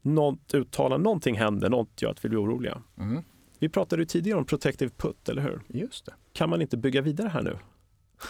något 0.02 0.54
uttalande, 0.54 1.04
någonting 1.04 1.38
händer, 1.38 1.70
något 1.70 2.02
gör 2.02 2.12
att 2.12 2.26
vi 2.26 2.30
blir 2.30 2.44
oroliga. 2.44 2.82
Mm. 2.98 3.24
Vi 3.60 3.70
pratade 3.70 4.02
ju 4.02 4.06
tidigare 4.06 4.40
om 4.40 4.46
protective 4.46 4.92
put, 4.98 5.30
eller 5.30 5.42
hur? 5.42 5.62
Just 5.68 6.06
det. 6.06 6.14
Kan 6.34 6.50
man 6.50 6.62
inte 6.62 6.78
bygga 6.78 7.02
vidare 7.02 7.28
här 7.28 7.42
nu? 7.42 7.58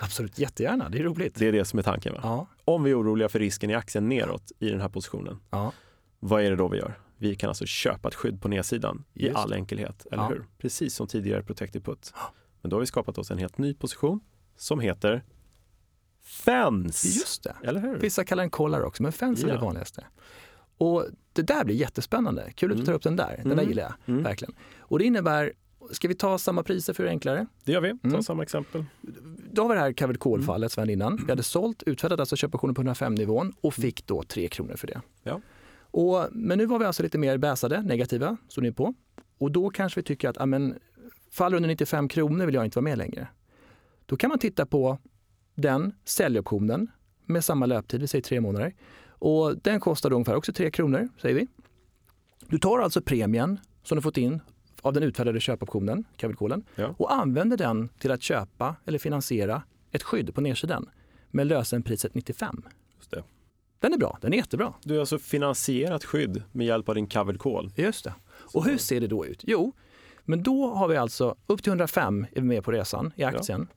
Absolut, 0.02 0.40
jättegärna. 0.40 0.90
Det 0.90 1.00
är 1.00 1.04
roligt. 1.04 1.36
Det 1.36 1.48
är 1.48 1.52
det 1.52 1.66
som 1.66 1.80
är 1.80 1.84
tanken. 1.84 2.14
Va? 2.14 2.20
Ja. 2.24 2.48
Om 2.66 2.84
vi 2.84 2.92
är 2.92 3.02
oroliga 3.02 3.30
för 3.30 3.40
risken 3.40 3.70
i 3.70 3.74
aktien 3.74 4.10
neråt 4.10 4.52
i 4.60 4.70
den 4.70 4.82
här 4.82 4.90
positionen, 4.90 5.40
ja. 5.50 5.72
vad 6.20 6.44
är 6.44 6.50
det 6.50 6.56
då 6.56 6.68
vi 6.68 6.78
gör? 6.78 7.00
Vi 7.18 7.36
kan 7.36 7.48
alltså 7.50 7.66
köpa 7.66 8.08
ett 8.08 8.16
skydd 8.16 8.42
på 8.42 8.48
nedsidan 8.48 9.04
i 9.14 9.30
all 9.30 9.54
enkelhet, 9.54 10.06
eller 10.12 10.24
Ja. 10.24 10.30
hur? 10.30 10.46
Precis 10.58 10.96
som 10.96 11.08
tidigare 11.08 11.44
Protected 11.44 11.84
Put. 11.86 12.14
Men 12.66 12.70
då 12.70 12.76
har 12.76 12.80
vi 12.80 12.86
skapat 12.86 13.18
oss 13.18 13.32
en 13.32 13.38
helt 13.38 13.58
ny 13.58 13.74
position 13.74 14.20
som 14.58 14.80
heter 14.80 15.24
FENS. 16.24 17.06
Just 17.06 17.44
det. 17.44 17.56
Eller 17.64 17.80
hur? 17.82 17.96
Vissa 18.00 18.24
kallar 18.24 18.44
den 18.44 18.50
collar 18.50 18.82
också, 18.82 19.04
men 19.04 19.12
fens 19.12 19.44
är 19.44 19.48
Ja. 19.48 19.54
det 19.54 19.60
vanligaste. 19.62 20.06
Och 20.78 21.06
det 21.34 21.42
där 21.42 21.66
blir 21.66 21.76
jättespännande. 21.76 22.52
Kul 22.56 22.72
att 22.72 22.78
du 22.78 22.82
Mm. 22.82 22.86
tar 22.86 22.94
upp 22.94 23.04
den 23.04 23.16
där. 23.16 23.36
Den 23.38 23.48
där 23.48 23.54
Mm. 23.54 23.68
gillar 23.70 23.84
jag 23.84 23.94
Mm. 24.06 24.24
verkligen. 24.24 24.54
Och 24.80 25.00
det 25.00 25.06
innebär, 25.06 25.54
ska 25.92 26.08
vi 26.08 26.16
ta 26.16 26.38
samma 26.38 26.64
priser 26.64 26.94
för 26.94 27.04
att 27.04 27.08
det 27.08 27.12
enklare? 27.12 27.48
Det 27.64 27.72
gör 27.72 27.82
vi. 27.82 27.98
Ta 27.98 28.08
Mm. 28.08 28.24
samma 28.24 28.44
exempel. 28.44 28.86
Då 29.52 29.62
har 29.62 29.70
vi 29.70 29.76
det 29.76 29.82
här 29.82 29.94
covered 29.94 30.20
call-fallet 30.20 30.72
Sven 30.72 30.90
innan. 30.90 31.16
Vi 31.26 31.32
hade 31.32 31.44
sålt, 31.44 31.84
utfärdat 31.84 32.20
alltså 32.20 32.36
köpoptionen 32.36 32.76
på 32.76 32.82
105-nivån 32.82 33.54
och 33.62 33.74
fick 33.74 34.08
då 34.08 34.24
3 34.24 34.48
kronor 34.48 34.76
för 34.76 34.88
det. 34.88 35.02
Ja. 35.24 35.42
Och, 35.78 36.28
men 36.32 36.58
nu 36.58 36.66
var 36.66 36.80
vi 36.80 36.86
alltså 36.86 37.04
lite 37.04 37.18
mer 37.18 37.38
bäsade, 37.38 37.82
negativa, 37.82 38.38
stod 38.48 38.64
ni 38.64 38.72
på. 38.72 38.94
Och 39.38 39.52
då 39.52 39.70
kanske 39.70 40.00
vi 40.00 40.04
tycker 40.04 40.30
att 40.30 40.38
amen, 40.38 40.76
faller 41.36 41.56
under 41.58 41.68
95 41.70 42.08
kronor 42.08 42.46
vill 42.46 42.56
jag 42.56 42.66
inte 42.66 42.78
vara 42.80 42.84
med 42.84 42.98
längre. 42.98 43.28
Då 44.06 44.18
kan 44.18 44.30
man 44.30 44.40
titta 44.40 44.66
på 44.66 44.98
den 45.56 45.94
säljoptionen 46.06 46.88
med 47.26 47.46
samma 47.46 47.66
löptid, 47.66 48.02
vi 48.02 48.08
säger 48.08 48.22
tre 48.24 48.42
månader. 48.42 48.74
Och 49.10 49.58
den 49.58 49.80
kostar 49.80 50.10
då 50.10 50.16
ungefär 50.16 50.36
också 50.36 50.54
3 50.54 50.72
kronor, 50.72 51.10
säger 51.22 51.36
vi. 51.36 51.48
Du 52.48 52.58
tar 52.60 52.80
alltså 52.80 53.02
premien 53.02 53.60
som 53.84 53.96
du 53.96 54.02
fått 54.02 54.18
in 54.18 54.40
av 54.82 54.94
den 54.94 55.04
utfärdade 55.04 55.40
köpoptionen, 55.40 56.04
callen, 56.18 56.64
Ja. 56.76 56.96
och 56.98 57.14
använder 57.14 57.58
den 57.58 57.90
till 58.00 58.12
att 58.12 58.22
köpa 58.22 58.76
eller 58.86 59.00
finansiera 59.00 59.64
ett 59.92 60.04
skydd 60.04 60.36
på 60.36 60.42
nedsidan 60.42 60.90
med 61.32 61.48
lösenpriset 61.48 62.14
95. 62.16 62.64
Just 62.98 63.12
det. 63.12 63.24
Den 63.80 63.94
är 63.94 63.98
bra, 63.98 64.18
den 64.22 64.34
är 64.34 64.38
jättebra. 64.38 64.74
Du 64.84 64.94
har 64.94 65.00
alltså 65.00 65.20
finansierat 65.20 66.06
skydd 66.06 66.44
med 66.52 66.68
hjälp 66.68 66.90
av 66.90 66.96
din 66.96 67.08
covered 67.08 67.40
call. 67.40 67.72
Just 67.76 68.04
det. 68.04 68.14
Och 68.54 68.66
hur 68.66 68.78
ser 68.78 69.02
det 69.02 69.08
då 69.08 69.26
ut? 69.26 69.44
Jo, 69.48 69.74
men 70.26 70.44
då 70.44 70.68
har 70.74 70.88
vi 70.88 70.98
alltså 70.98 71.36
upp 71.48 71.64
till 71.64 71.70
105 71.70 72.26
är 72.32 72.42
vi 72.42 72.48
med 72.48 72.64
på 72.64 72.72
resan 72.72 73.12
i 73.16 73.24
aktien. 73.24 73.68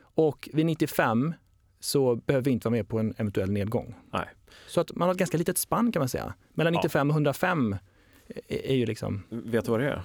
Och 0.00 0.48
vid 0.52 0.66
95 0.66 1.34
så 1.80 2.16
behöver 2.16 2.44
vi 2.44 2.50
inte 2.50 2.68
vara 2.68 2.76
med 2.76 2.88
på 2.88 2.98
en 2.98 3.14
eventuell 3.16 3.50
nedgång. 3.52 3.94
Nej. 4.12 4.28
Så 4.66 4.80
att 4.80 4.94
man 4.94 5.08
har 5.08 5.12
ett 5.14 5.18
ganska 5.18 5.38
litet 5.38 5.58
spann 5.58 5.92
kan 5.92 6.00
man 6.00 6.08
säga. 6.08 6.34
Mellan 6.54 6.72
Ja. 6.74 6.78
95 6.80 7.10
och 7.10 7.14
105 7.14 7.76
är, 8.48 8.74
ju 8.74 8.86
liksom 8.86 9.22
Vet 9.28 9.64
du 9.64 9.70
vad 9.70 9.80
det 9.80 9.86
är? 9.88 10.02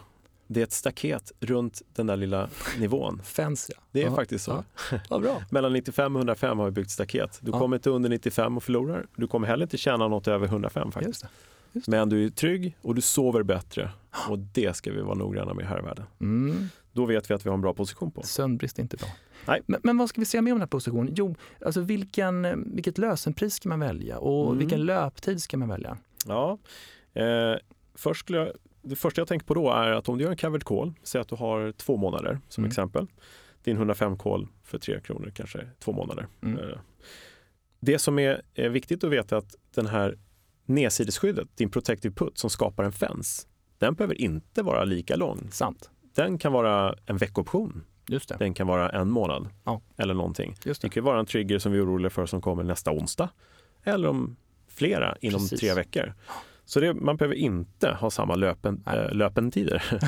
Det 0.47 0.59
är 0.59 0.63
ett 0.63 0.71
staket 0.71 1.31
runt 1.39 1.81
den 1.93 2.07
där 2.07 2.15
lilla 2.17 2.49
nivån. 2.79 3.21
fancy. 3.23 3.73
Det 3.91 4.01
är 4.01 4.05
Ja. 4.05 4.15
faktiskt 4.15 4.45
så. 4.45 4.63
Ja. 5.09 5.19
Bra. 5.19 5.41
Mellan 5.51 5.73
95 5.73 6.15
och 6.15 6.19
105 6.19 6.59
har 6.59 6.65
vi 6.65 6.71
byggt 6.71 6.91
staket. 6.91 7.39
Du 7.41 7.51
Ja. 7.51 7.59
kommer 7.59 7.75
inte 7.77 7.89
under 7.89 8.09
95 8.09 8.57
och 8.57 8.63
förlorar. 8.63 9.05
Du 9.15 9.27
kommer 9.27 9.47
heller 9.47 9.63
inte 9.63 9.77
tjäna 9.77 10.07
något 10.07 10.27
över 10.27 10.47
105 10.47 10.91
faktiskt. 10.91 11.25
Men 11.87 12.09
du 12.09 12.25
är 12.25 12.29
trygg 12.29 12.77
och 12.81 12.95
du 12.95 13.01
sover 13.01 13.43
bättre. 13.43 13.91
Och 14.29 14.39
det 14.39 14.73
ska 14.75 14.91
vi 14.91 15.01
vara 15.01 15.15
noggranna 15.15 15.53
med 15.53 15.65
här 15.67 15.79
i 15.79 15.81
världen. 15.81 16.05
Mm. 16.19 16.67
Då 16.91 17.05
vet 17.05 17.29
vi 17.29 17.33
att 17.33 17.45
vi 17.45 17.49
har 17.49 17.55
en 17.55 17.61
bra 17.61 17.73
position 17.73 18.11
på. 18.11 18.23
Sömnbrist 18.23 18.77
är 18.77 18.81
inte 18.83 18.97
bra. 18.97 19.07
Nej. 19.47 19.61
Men, 19.65 19.79
men 19.83 19.97
vad 19.97 20.09
ska 20.09 20.21
vi 20.21 20.25
säga 20.25 20.41
mer 20.41 20.51
om 20.51 20.55
den 20.55 20.61
här 20.61 20.67
positionen? 20.67 21.13
Jo, 21.17 21.35
alltså 21.65 21.81
vilken, 21.81 22.63
vilket 22.75 22.97
lösenpris 22.97 23.53
ska 23.53 23.69
man 23.69 23.79
välja 23.79 24.17
och 24.19 24.45
Mm. 24.45 24.57
vilken 24.57 24.85
löptid 24.85 25.41
ska 25.41 25.57
man 25.57 25.69
välja? 25.69 25.97
Ja, 26.27 26.57
eh, 27.13 27.55
först 27.95 28.19
skulle 28.19 28.37
jag, 28.37 28.51
det 28.81 28.95
första 28.95 29.21
jag 29.21 29.27
tänker 29.27 29.45
på 29.45 29.53
då 29.53 29.71
är 29.71 29.91
att 29.91 30.09
om 30.09 30.17
du 30.17 30.23
gör 30.23 30.31
en 30.31 30.37
covered 30.37 30.63
call, 30.63 30.93
säg 31.03 31.21
att 31.21 31.27
du 31.27 31.35
har 31.35 31.71
två 31.71 31.97
månader 31.97 32.39
som 32.49 32.63
Mm. 32.63 32.69
exempel. 32.69 33.07
Din 33.63 33.77
105 33.77 34.17
call 34.17 34.47
för 34.63 34.77
tre 34.77 34.99
kronor 34.99 35.31
kanske 35.35 35.67
två 35.79 35.91
månader. 35.91 36.27
Mm. 36.43 36.59
Eh, 36.59 36.77
Det 37.79 37.99
som 37.99 38.19
är 38.19 38.41
eh, 38.53 38.69
viktigt 38.69 39.03
att 39.03 39.11
veta 39.11 39.35
är 39.35 39.39
att 39.39 39.55
den 39.75 39.87
här 39.87 40.17
nedsidesskyddet, 40.75 41.47
din 41.57 41.69
protective 41.69 42.13
put 42.15 42.37
som 42.37 42.49
skapar 42.49 42.83
en 42.83 42.91
fens, 42.91 43.47
den 43.77 43.93
behöver 43.93 44.21
inte 44.21 44.63
vara 44.63 44.83
lika 44.83 45.15
lång. 45.15 45.47
Sant. 45.51 45.89
Den 46.15 46.37
kan 46.37 46.53
vara 46.53 46.95
en 47.05 47.17
veckoption. 47.17 47.83
Just 48.07 48.29
det. 48.29 48.35
Den 48.39 48.53
kan 48.53 48.67
vara 48.67 48.89
en 48.89 49.09
månad 49.11 49.47
Ja. 49.63 49.81
eller 49.97 50.13
någonting. 50.13 50.55
Just 50.65 50.81
Det 50.81 50.87
det. 50.87 50.93
kan 50.93 51.03
vara 51.03 51.19
en 51.19 51.25
trigger 51.25 51.59
som 51.59 51.71
vi 51.71 51.77
är 51.77 51.85
oroliga 51.85 52.09
för 52.09 52.25
som 52.25 52.41
kommer 52.41 52.63
nästa 52.63 52.91
onsdag 52.91 53.29
eller 53.83 54.09
om 54.09 54.35
flera 54.67 55.15
inom 55.21 55.39
Precis. 55.41 55.59
tre 55.59 55.73
veckor. 55.73 56.13
Så 56.65 56.79
det, 56.79 56.93
man 56.93 57.17
behöver 57.17 57.35
inte 57.35 57.91
ha 57.91 58.09
samma 58.11 58.35
löpen, 58.35 58.83
Nej. 58.85 58.97
äh, 58.99 59.11
löpentider. 59.13 59.83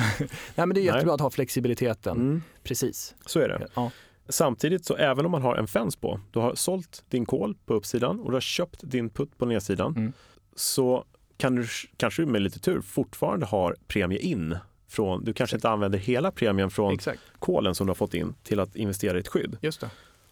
Nej, 0.54 0.66
men 0.66 0.68
det 0.68 0.74
är 0.74 0.74
Nej. 0.74 0.84
jättebra 0.84 1.14
att 1.14 1.20
ha 1.20 1.30
flexibiliteten. 1.30 2.16
Mm, 2.16 2.42
Precis. 2.62 3.14
så 3.26 3.40
är 3.40 3.48
det. 3.48 3.66
Ja. 3.74 3.90
Samtidigt 4.28 4.84
så 4.84 4.94
även 4.96 5.24
om 5.24 5.30
man 5.30 5.42
har 5.42 5.56
en 5.56 5.66
fens 5.66 5.96
på, 5.96 6.20
du 6.30 6.38
har 6.38 6.54
sålt 6.54 7.04
din 7.08 7.26
kol 7.26 7.56
på 7.66 7.74
uppsidan 7.74 8.20
och 8.20 8.30
du 8.30 8.34
har 8.36 8.40
köpt 8.40 8.80
din 8.90 9.10
putt 9.10 9.38
på 9.38 9.46
nedsidan, 9.46 9.92
Mm. 9.96 10.12
Så 10.56 11.04
kan 11.36 11.54
du 11.54 11.66
kanske 11.96 12.26
med 12.26 12.42
lite 12.42 12.60
tur 12.60 12.80
fortfarande 12.80 13.46
ha 13.46 13.72
premie 13.86 14.18
in. 14.18 14.56
Från, 14.88 15.24
du 15.24 15.32
kanske 15.32 15.56
inte 15.56 15.68
använder 15.70 15.98
hela 15.98 16.30
premien 16.30 16.70
från 16.70 16.94
Exakt. 16.94 17.20
kolen 17.38 17.74
som 17.74 17.86
du 17.86 17.90
har 17.90 17.94
fått 17.94 18.14
in 18.14 18.34
till 18.42 18.60
att 18.60 18.76
investera 18.76 19.16
i 19.16 19.20
ett 19.20 19.28
skydd. 19.28 19.56
Just 19.60 19.80
det. 19.80 19.90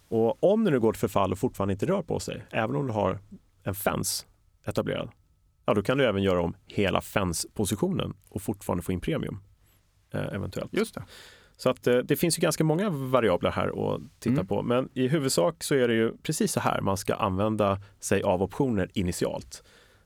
Och 0.09 0.45
om 0.53 0.65
det 0.65 0.71
nu 0.71 0.81
går 0.81 0.93
till 0.93 1.01
förfall 1.01 1.33
och 1.33 1.39
fortfarande 1.39 1.73
inte 1.73 1.87
rör 1.87 2.03
på 2.03 2.21
sig, 2.21 2.45
även 2.51 2.77
om 2.77 2.87
du 2.87 2.93
har 2.93 3.19
en 3.63 3.75
fens 3.75 4.27
etablerad, 4.65 5.11
ja 5.67 5.75
då 5.75 5.83
kan 5.83 5.99
du 5.99 6.05
även 6.05 6.23
göra 6.23 6.41
om 6.43 6.55
hela 6.67 7.01
fens-positionen 7.01 8.15
och 8.29 8.43
fortfarande 8.43 8.83
få 8.83 8.93
in 8.93 9.01
premium. 9.01 9.39
Eh, 10.15 10.21
eventuellt. 10.35 10.73
Just 10.73 10.95
det. 10.95 11.05
Så 11.57 11.71
att 11.71 11.87
eh, 11.87 11.97
det 11.99 12.17
finns 12.17 12.39
ju 12.39 12.41
ganska 12.41 12.65
många 12.65 12.91
variabler 12.91 13.51
här 13.51 13.95
att 13.95 14.01
titta 14.19 14.33
Mm. 14.35 14.47
på. 14.47 14.63
Men 14.63 14.89
i 14.95 15.09
huvudsak 15.09 15.63
så 15.65 15.75
är 15.75 15.89
det 15.89 15.95
ju 15.95 16.17
precis 16.23 16.53
så 16.53 16.61
här 16.61 16.81
man 16.81 16.97
ska 16.97 17.15
använda 17.15 17.81
sig 18.01 18.23
av 18.23 18.43
optioner 18.43 18.91
initialt. 18.95 19.63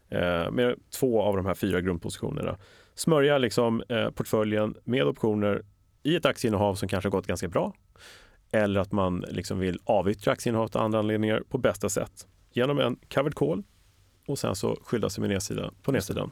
Eh, 0.09 0.51
med 0.51 0.75
två 0.91 1.23
av 1.23 1.37
de 1.37 1.47
här 1.47 1.55
fyra 1.55 1.81
grundpositionerna. 1.81 2.59
Smörja 2.95 3.39
liksom 3.39 3.83
eh, 3.89 4.11
portföljen 4.11 4.75
med 4.85 5.07
optioner 5.07 5.63
i 6.03 6.17
ett 6.17 6.27
aktieinnehav 6.27 6.75
som 6.75 6.89
kanske 6.89 7.07
har 7.09 7.13
gått 7.13 7.27
ganska 7.27 7.49
bra. 7.49 7.73
Eller 8.53 8.81
att 8.81 8.93
man 8.93 9.25
liksom 9.29 9.59
vill 9.59 9.79
avyttra 9.85 10.33
aktieinnehavet 10.33 10.77
av 10.77 10.83
andra 10.83 10.99
anledningar 10.99 11.43
på 11.49 11.59
bästa 11.59 11.89
sätt. 11.89 12.27
Genom 12.53 12.79
en 12.79 12.97
covered 13.15 13.35
call 13.35 13.63
och 14.27 14.39
sen 14.39 14.55
så 14.57 14.79
skydda 14.83 15.11
sig 15.11 15.21
med 15.21 15.31
nedsida, 15.31 15.71
på 15.83 15.93
nedsidan. 15.93 16.31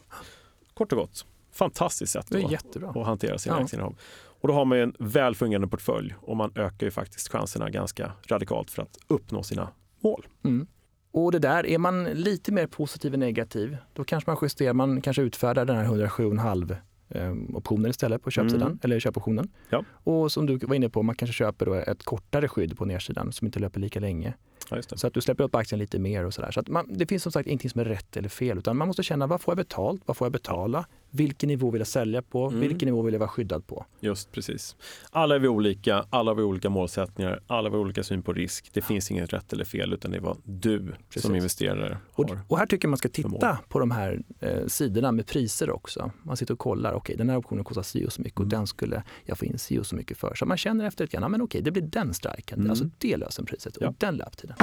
Kort 0.74 0.92
och 0.92 0.98
gott, 0.98 1.26
fantastiskt 1.52 2.12
sätt 2.12 2.26
Det 2.30 2.40
är 2.40 2.44
att, 2.44 2.52
jättebra. 2.52 2.90
att 2.90 3.06
hantera 3.06 3.38
sina 3.38 3.56
Ja. 3.56 3.62
aktieinnehav. 3.62 3.96
Och 4.40 4.48
då 4.48 4.54
har 4.54 4.64
man 4.64 4.78
ju 4.78 4.84
en 4.84 4.94
väl 4.98 5.34
fungerande 5.34 5.68
portfölj 5.68 6.14
och 6.20 6.36
man 6.36 6.52
ökar 6.54 6.86
ju 6.86 6.90
faktiskt 6.90 7.28
chanserna 7.28 7.70
ganska 7.70 8.12
radikalt 8.26 8.70
för 8.70 8.82
att 8.82 8.98
uppnå 9.08 9.42
sina 9.42 9.68
mål. 10.00 10.26
Mm. 10.44 10.66
Och 11.14 11.32
det 11.32 11.38
där, 11.38 11.66
är 11.66 11.78
man 11.78 12.04
lite 12.04 12.52
mer 12.52 12.66
positiv 12.66 13.14
än 13.14 13.20
negativ, 13.20 13.76
då 13.92 14.04
kanske 14.04 14.30
man 14.30 14.38
justerar, 14.42 14.72
man 14.72 15.00
kanske 15.00 15.22
utfärdar 15.22 15.64
den 15.64 15.76
här 15.76 15.84
107,5 15.84 16.76
eh, 17.08 17.56
optionen 17.56 17.90
istället 17.90 18.22
på 18.22 18.30
köpsidan, 18.30 18.66
Mm. 18.68 18.78
eller 18.82 19.00
köpoptionen. 19.00 19.48
Ja. 19.70 19.84
Och 19.90 20.32
som 20.32 20.46
du 20.46 20.56
var 20.58 20.74
inne 20.74 20.88
på, 20.88 21.02
man 21.02 21.14
kanske 21.14 21.32
köper 21.34 21.66
då 21.66 21.74
ett 21.74 22.02
kortare 22.02 22.48
skydd 22.48 22.76
på 22.78 22.84
nedsidan 22.84 23.32
som 23.32 23.46
inte 23.46 23.58
löper 23.60 23.80
lika 23.80 24.00
länge. 24.00 24.34
Ja. 24.76 24.96
Så 24.96 25.06
att 25.06 25.14
du 25.14 25.20
släpper 25.20 25.44
upp 25.44 25.54
aktien 25.54 25.78
lite 25.78 25.98
mer 25.98 26.24
och 26.24 26.34
sådär. 26.34 26.50
Så 26.50 26.60
att 26.60 26.68
man, 26.68 26.86
det 26.88 27.06
finns 27.06 27.22
som 27.22 27.32
sagt 27.32 27.46
ingenting 27.48 27.70
som 27.70 27.80
är 27.80 27.84
rätt 27.84 28.16
eller 28.16 28.28
fel, 28.28 28.58
utan 28.58 28.76
man 28.76 28.88
måste 28.88 29.02
känna 29.02 29.26
vad 29.26 29.40
får 29.40 29.52
jag 29.52 29.56
betalt, 29.56 30.02
vad 30.04 30.16
får 30.16 30.24
jag 30.24 30.32
betala, 30.32 30.86
vilken 31.10 31.48
nivå 31.48 31.70
vill 31.70 31.80
jag 31.80 31.86
sälja 31.88 32.22
på, 32.22 32.46
Mm. 32.48 32.60
vilken 32.60 32.86
nivå 32.86 33.02
vill 33.02 33.14
jag 33.14 33.18
vara 33.18 33.28
skyddad 33.28 33.66
på. 33.66 33.86
Just 34.00 34.32
precis. 34.32 34.76
Alla 35.10 35.34
är 35.34 35.38
vi 35.38 35.48
olika, 35.48 36.04
alla 36.10 36.30
har 36.30 36.36
vi 36.36 36.42
olika 36.42 36.70
målsättningar, 36.70 37.40
alla 37.46 37.68
har 37.70 37.76
vi 37.76 37.82
olika 37.84 38.02
syn 38.02 38.22
på 38.22 38.32
risk. 38.32 38.70
Det 38.72 38.82
finns 38.82 39.10
inget 39.10 39.32
rätt 39.32 39.52
eller 39.52 39.64
fel 39.64 39.92
utan 39.92 40.10
det 40.10 40.16
är 40.16 40.20
vad 40.20 40.36
du 40.44 40.92
Precis. 41.08 41.22
som 41.22 41.34
investerare 41.34 41.98
Och, 42.12 42.28
har. 42.28 42.40
och 42.48 42.58
här 42.58 42.66
tycker 42.66 42.86
jag 42.86 42.90
man 42.90 42.98
ska 42.98 43.08
titta 43.08 43.58
på 43.68 43.78
de 43.78 43.90
här 43.90 44.22
eh, 44.40 44.66
sidorna 44.66 45.12
med 45.12 45.26
priser 45.26 45.70
också. 45.70 46.10
Man 46.22 46.36
sitter 46.36 46.52
och 46.54 46.58
kollar, 46.60 46.92
okej 46.92 47.16
den 47.16 47.30
här 47.30 47.36
optionen 47.36 47.64
kostar 47.64 47.82
si 47.82 48.06
och 48.06 48.12
så 48.12 48.22
mycket 48.22 48.40
och 48.40 48.44
Mm. 48.44 48.48
den 48.58 48.66
skulle 48.66 49.02
jag 49.24 49.38
få 49.38 49.44
in 49.44 49.58
si 49.58 49.78
och 49.78 49.86
så 49.86 49.96
mycket 49.96 50.18
för. 50.18 50.34
Så 50.34 50.46
man 50.46 50.56
känner 50.56 50.84
efter 50.84 51.04
lite 51.04 51.16
grann, 51.16 51.30
men 51.30 51.42
okej 51.42 51.62
det 51.62 51.70
blir 51.70 51.82
den 51.82 52.14
striken, 52.14 52.58
Mm. 52.58 52.70
alltså 52.70 52.84
det 52.98 53.16
lösenpriset 53.16 53.76
och 53.76 53.82
Ja. 53.82 53.94
den 53.98 54.16
löptiden. 54.16 54.56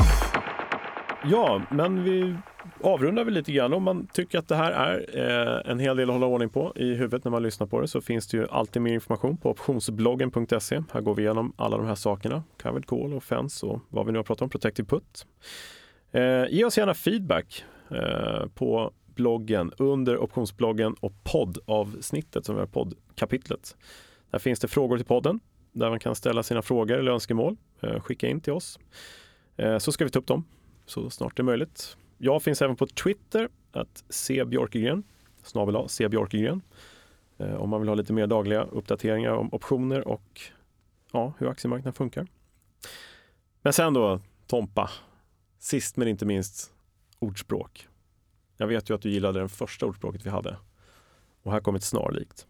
Ja, 1.23 1.61
men 1.71 2.03
vi 2.03 2.35
avrundar 2.81 3.23
väl 3.23 3.33
lite 3.33 3.51
grann. 3.51 3.73
Om 3.73 3.83
man 3.83 4.07
tycker 4.07 4.39
att 4.39 4.47
det 4.47 4.55
här 4.55 4.71
är 4.71 5.05
eh, 5.65 5.71
en 5.71 5.79
hel 5.79 5.97
del 5.97 6.09
att 6.09 6.13
hålla 6.13 6.25
ordning 6.25 6.49
på 6.49 6.73
i 6.75 6.93
huvudet 6.93 7.23
när 7.23 7.31
man 7.31 7.43
lyssnar 7.43 7.67
på 7.67 7.81
det 7.81 7.87
så 7.87 8.01
finns 8.01 8.27
det 8.27 8.37
ju 8.37 8.47
alltid 8.47 8.81
mer 8.81 8.93
information 8.93 9.37
på 9.37 9.49
optionsbloggen.se. 9.49 10.83
Här 10.91 11.01
går 11.01 11.15
vi 11.15 11.21
igenom 11.21 11.53
alla 11.55 11.77
de 11.77 11.85
här 11.85 11.95
sakerna. 11.95 12.43
Covered 12.61 12.85
call 12.85 13.13
och 13.13 13.23
fence 13.23 13.65
och 13.65 13.79
vad 13.89 14.05
vi 14.05 14.11
nu 14.11 14.19
har 14.19 14.23
pratat 14.23 14.41
om, 14.41 14.49
protective 14.49 14.87
put. 14.87 15.25
Eh, 16.11 16.45
ge 16.49 16.65
oss 16.65 16.77
gärna 16.77 16.93
feedback 16.93 17.63
eh, 17.91 18.47
på 18.55 18.91
bloggen 19.15 19.71
under 19.77 20.17
optionsbloggen 20.17 20.93
och 20.99 21.13
poddavsnittet 21.23 22.45
som 22.45 22.57
är 22.57 22.65
poddkapitlet. 22.65 23.77
Där 24.31 24.39
finns 24.39 24.59
det 24.59 24.67
frågor 24.67 24.97
till 24.97 25.05
podden 25.05 25.39
där 25.71 25.89
man 25.89 25.99
kan 25.99 26.15
ställa 26.15 26.43
sina 26.43 26.61
frågor 26.61 26.97
eller 26.97 27.11
önskemål. 27.11 27.57
Eh, 27.81 27.99
skicka 27.99 28.27
in 28.27 28.41
till 28.41 28.53
oss. 28.53 28.79
Eh, 29.57 29.77
så 29.77 29.91
ska 29.91 30.05
vi 30.05 30.11
ta 30.11 30.19
upp 30.19 30.27
dem 30.27 30.43
så 30.85 31.09
snart 31.09 31.37
det 31.37 31.41
är 31.41 31.43
möjligt. 31.43 31.97
Jag 32.17 32.43
finns 32.43 32.61
även 32.61 32.75
på 32.75 32.87
Twitter, 32.87 33.49
att 33.71 34.03
C. 34.09 34.45
Björkegren, 34.45 35.03
snabel 35.43 35.75
A, 35.75 35.85
C. 35.87 36.09
Björkegren. 36.09 36.61
Eh, 37.37 37.55
om 37.55 37.69
man 37.69 37.81
vill 37.81 37.87
ha 37.87 37.95
lite 37.95 38.13
mer 38.13 38.27
dagliga 38.27 38.63
uppdateringar 38.63 39.31
om 39.31 39.53
optioner 39.53 40.07
och 40.07 40.41
ja, 41.11 41.33
hur 41.37 41.47
aktiemarknaden 41.47 41.93
funkar. 41.93 42.27
Men 43.61 43.73
sen 43.73 43.93
då, 43.93 44.19
Tompa. 44.47 44.89
Sist 45.59 45.97
men 45.97 46.07
inte 46.07 46.25
minst 46.25 46.73
ordspråk. 47.19 47.87
Jag 48.57 48.67
vet 48.67 48.89
ju 48.89 48.95
att 48.95 49.01
du 49.01 49.09
gillade 49.09 49.39
det 49.41 49.49
första 49.49 49.85
ordspråket 49.85 50.25
vi 50.25 50.29
hade. 50.29 50.57
Och 51.43 51.51
här 51.51 51.59
kommer 51.59 51.77
ett 51.79 51.83
snarlikt. 51.83 52.47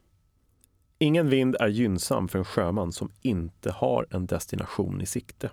Ingen 0.98 1.30
vind 1.30 1.56
är 1.60 1.68
gynnsam 1.68 2.28
för 2.28 2.40
en 2.40 2.46
sjöman 2.46 2.92
som 2.92 3.12
inte 3.22 3.72
har 3.72 4.08
en 4.10 4.26
destination 4.26 5.02
i 5.02 5.06
sikte. 5.06 5.52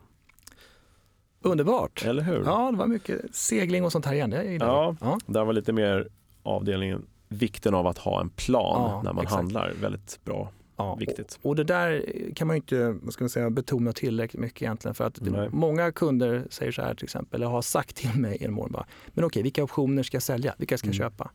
Underbart! 1.40 2.04
Eller 2.04 2.22
hur? 2.22 2.44
Ja, 2.44 2.70
det 2.70 2.78
var 2.78 2.86
mycket 2.86 3.34
segling 3.34 3.84
och 3.84 3.92
sånt 3.92 4.06
här 4.06 4.14
igen. 4.14 4.32
Jag 4.32 4.46
ja, 4.46 4.96
ja, 5.00 5.18
där 5.26 5.44
var 5.44 5.52
lite 5.52 5.72
mer 5.72 6.08
avdelningen 6.42 7.06
vikten 7.28 7.74
av 7.74 7.86
att 7.86 7.98
ha 7.98 8.20
en 8.20 8.30
plan 8.30 8.90
ja, 8.90 9.02
när 9.04 9.12
man 9.12 9.24
exakt. 9.24 9.36
handlar. 9.36 9.72
Väldigt 9.80 10.24
bra. 10.24 10.50
Ja, 10.76 10.94
viktigt. 10.94 11.38
Och, 11.42 11.46
och, 11.46 11.56
det 11.56 11.64
där 11.64 12.04
kan 12.34 12.46
man 12.46 12.56
ju 12.56 12.58
inte 12.58 12.96
vad 13.02 13.12
ska 13.12 13.24
man 13.24 13.30
säga, 13.30 13.50
betona 13.50 13.92
tillräckligt 13.92 14.40
mycket 14.40 14.62
egentligen. 14.62 14.94
För 14.94 15.04
att 15.04 15.20
Nej. 15.20 15.48
många 15.52 15.92
kunder 15.92 16.46
säger 16.50 16.72
så 16.72 16.82
här 16.82 16.94
till 16.94 17.04
exempel, 17.04 17.40
eller 17.40 17.50
har 17.50 17.62
sagt 17.62 17.96
till 17.96 18.20
mig 18.20 18.38
genom 18.40 18.58
åren, 18.58 18.76
men 19.08 19.24
okej, 19.24 19.42
vilka 19.42 19.64
optioner 19.64 20.02
ska 20.02 20.14
jag 20.14 20.22
sälja? 20.22 20.54
Vilka 20.58 20.78
ska 20.78 20.88
jag 20.88 20.96
mm. 20.96 21.10
köpa? 21.10 21.30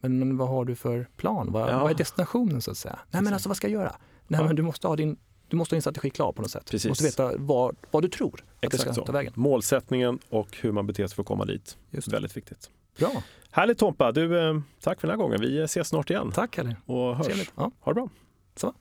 Men, 0.00 0.18
men 0.18 0.36
vad 0.36 0.48
har 0.48 0.64
du 0.64 0.74
för 0.74 1.08
plan? 1.16 1.52
Vad, 1.52 1.70
ja. 1.70 1.78
vad 1.78 1.90
är 1.90 1.94
destinationen 1.94 2.62
så 2.62 2.70
att 2.70 2.76
säga? 2.76 2.98
Nej 3.10 3.22
men 3.22 3.32
alltså 3.32 3.48
vad 3.48 3.56
ska 3.56 3.68
jag 3.68 3.82
göra? 3.82 3.96
Nej 4.26 4.44
men 4.44 4.56
du 4.56 4.62
måste 4.62 4.88
ha 4.88 4.96
din 4.96 5.16
du 5.48 5.56
måste 5.56 5.74
ha 5.74 5.76
din 5.76 5.82
strategi 5.82 6.10
klar 6.10 6.32
på 6.32 6.42
något 6.42 6.50
sätt. 6.50 6.70
Precis. 6.70 6.82
Du 6.82 6.88
måste 6.88 7.04
veta 7.04 7.32
vad, 7.36 7.76
vad 7.90 8.02
du 8.02 8.08
tror 8.08 8.34
att 8.34 8.64
Exakt 8.64 8.94
ska 8.94 9.04
ta 9.04 9.12
vägen. 9.12 9.32
Målsättningen 9.36 10.18
och 10.28 10.56
hur 10.60 10.72
man 10.72 10.86
beter 10.86 11.06
sig 11.06 11.14
för 11.14 11.22
att 11.22 11.26
komma 11.26 11.44
dit. 11.44 11.76
Just 11.90 12.08
Väldigt 12.08 12.36
viktigt. 12.36 12.70
Bra. 12.98 13.22
Härligt 13.50 13.78
Tompa! 13.78 14.12
Du, 14.12 14.48
eh, 14.48 14.60
tack 14.80 15.00
för 15.00 15.08
den 15.08 15.18
här 15.18 15.24
gången. 15.24 15.40
Vi 15.40 15.62
ses 15.62 15.88
snart 15.88 16.10
igen. 16.10 16.32
Tack 16.34 16.50
Kalle. 16.50 16.76
Och 16.86 17.16
hörs. 17.16 17.50
Ja. 17.56 17.70
Ha 17.80 17.92
det 17.92 17.94
bra. 17.94 18.08
Så. 18.56 18.74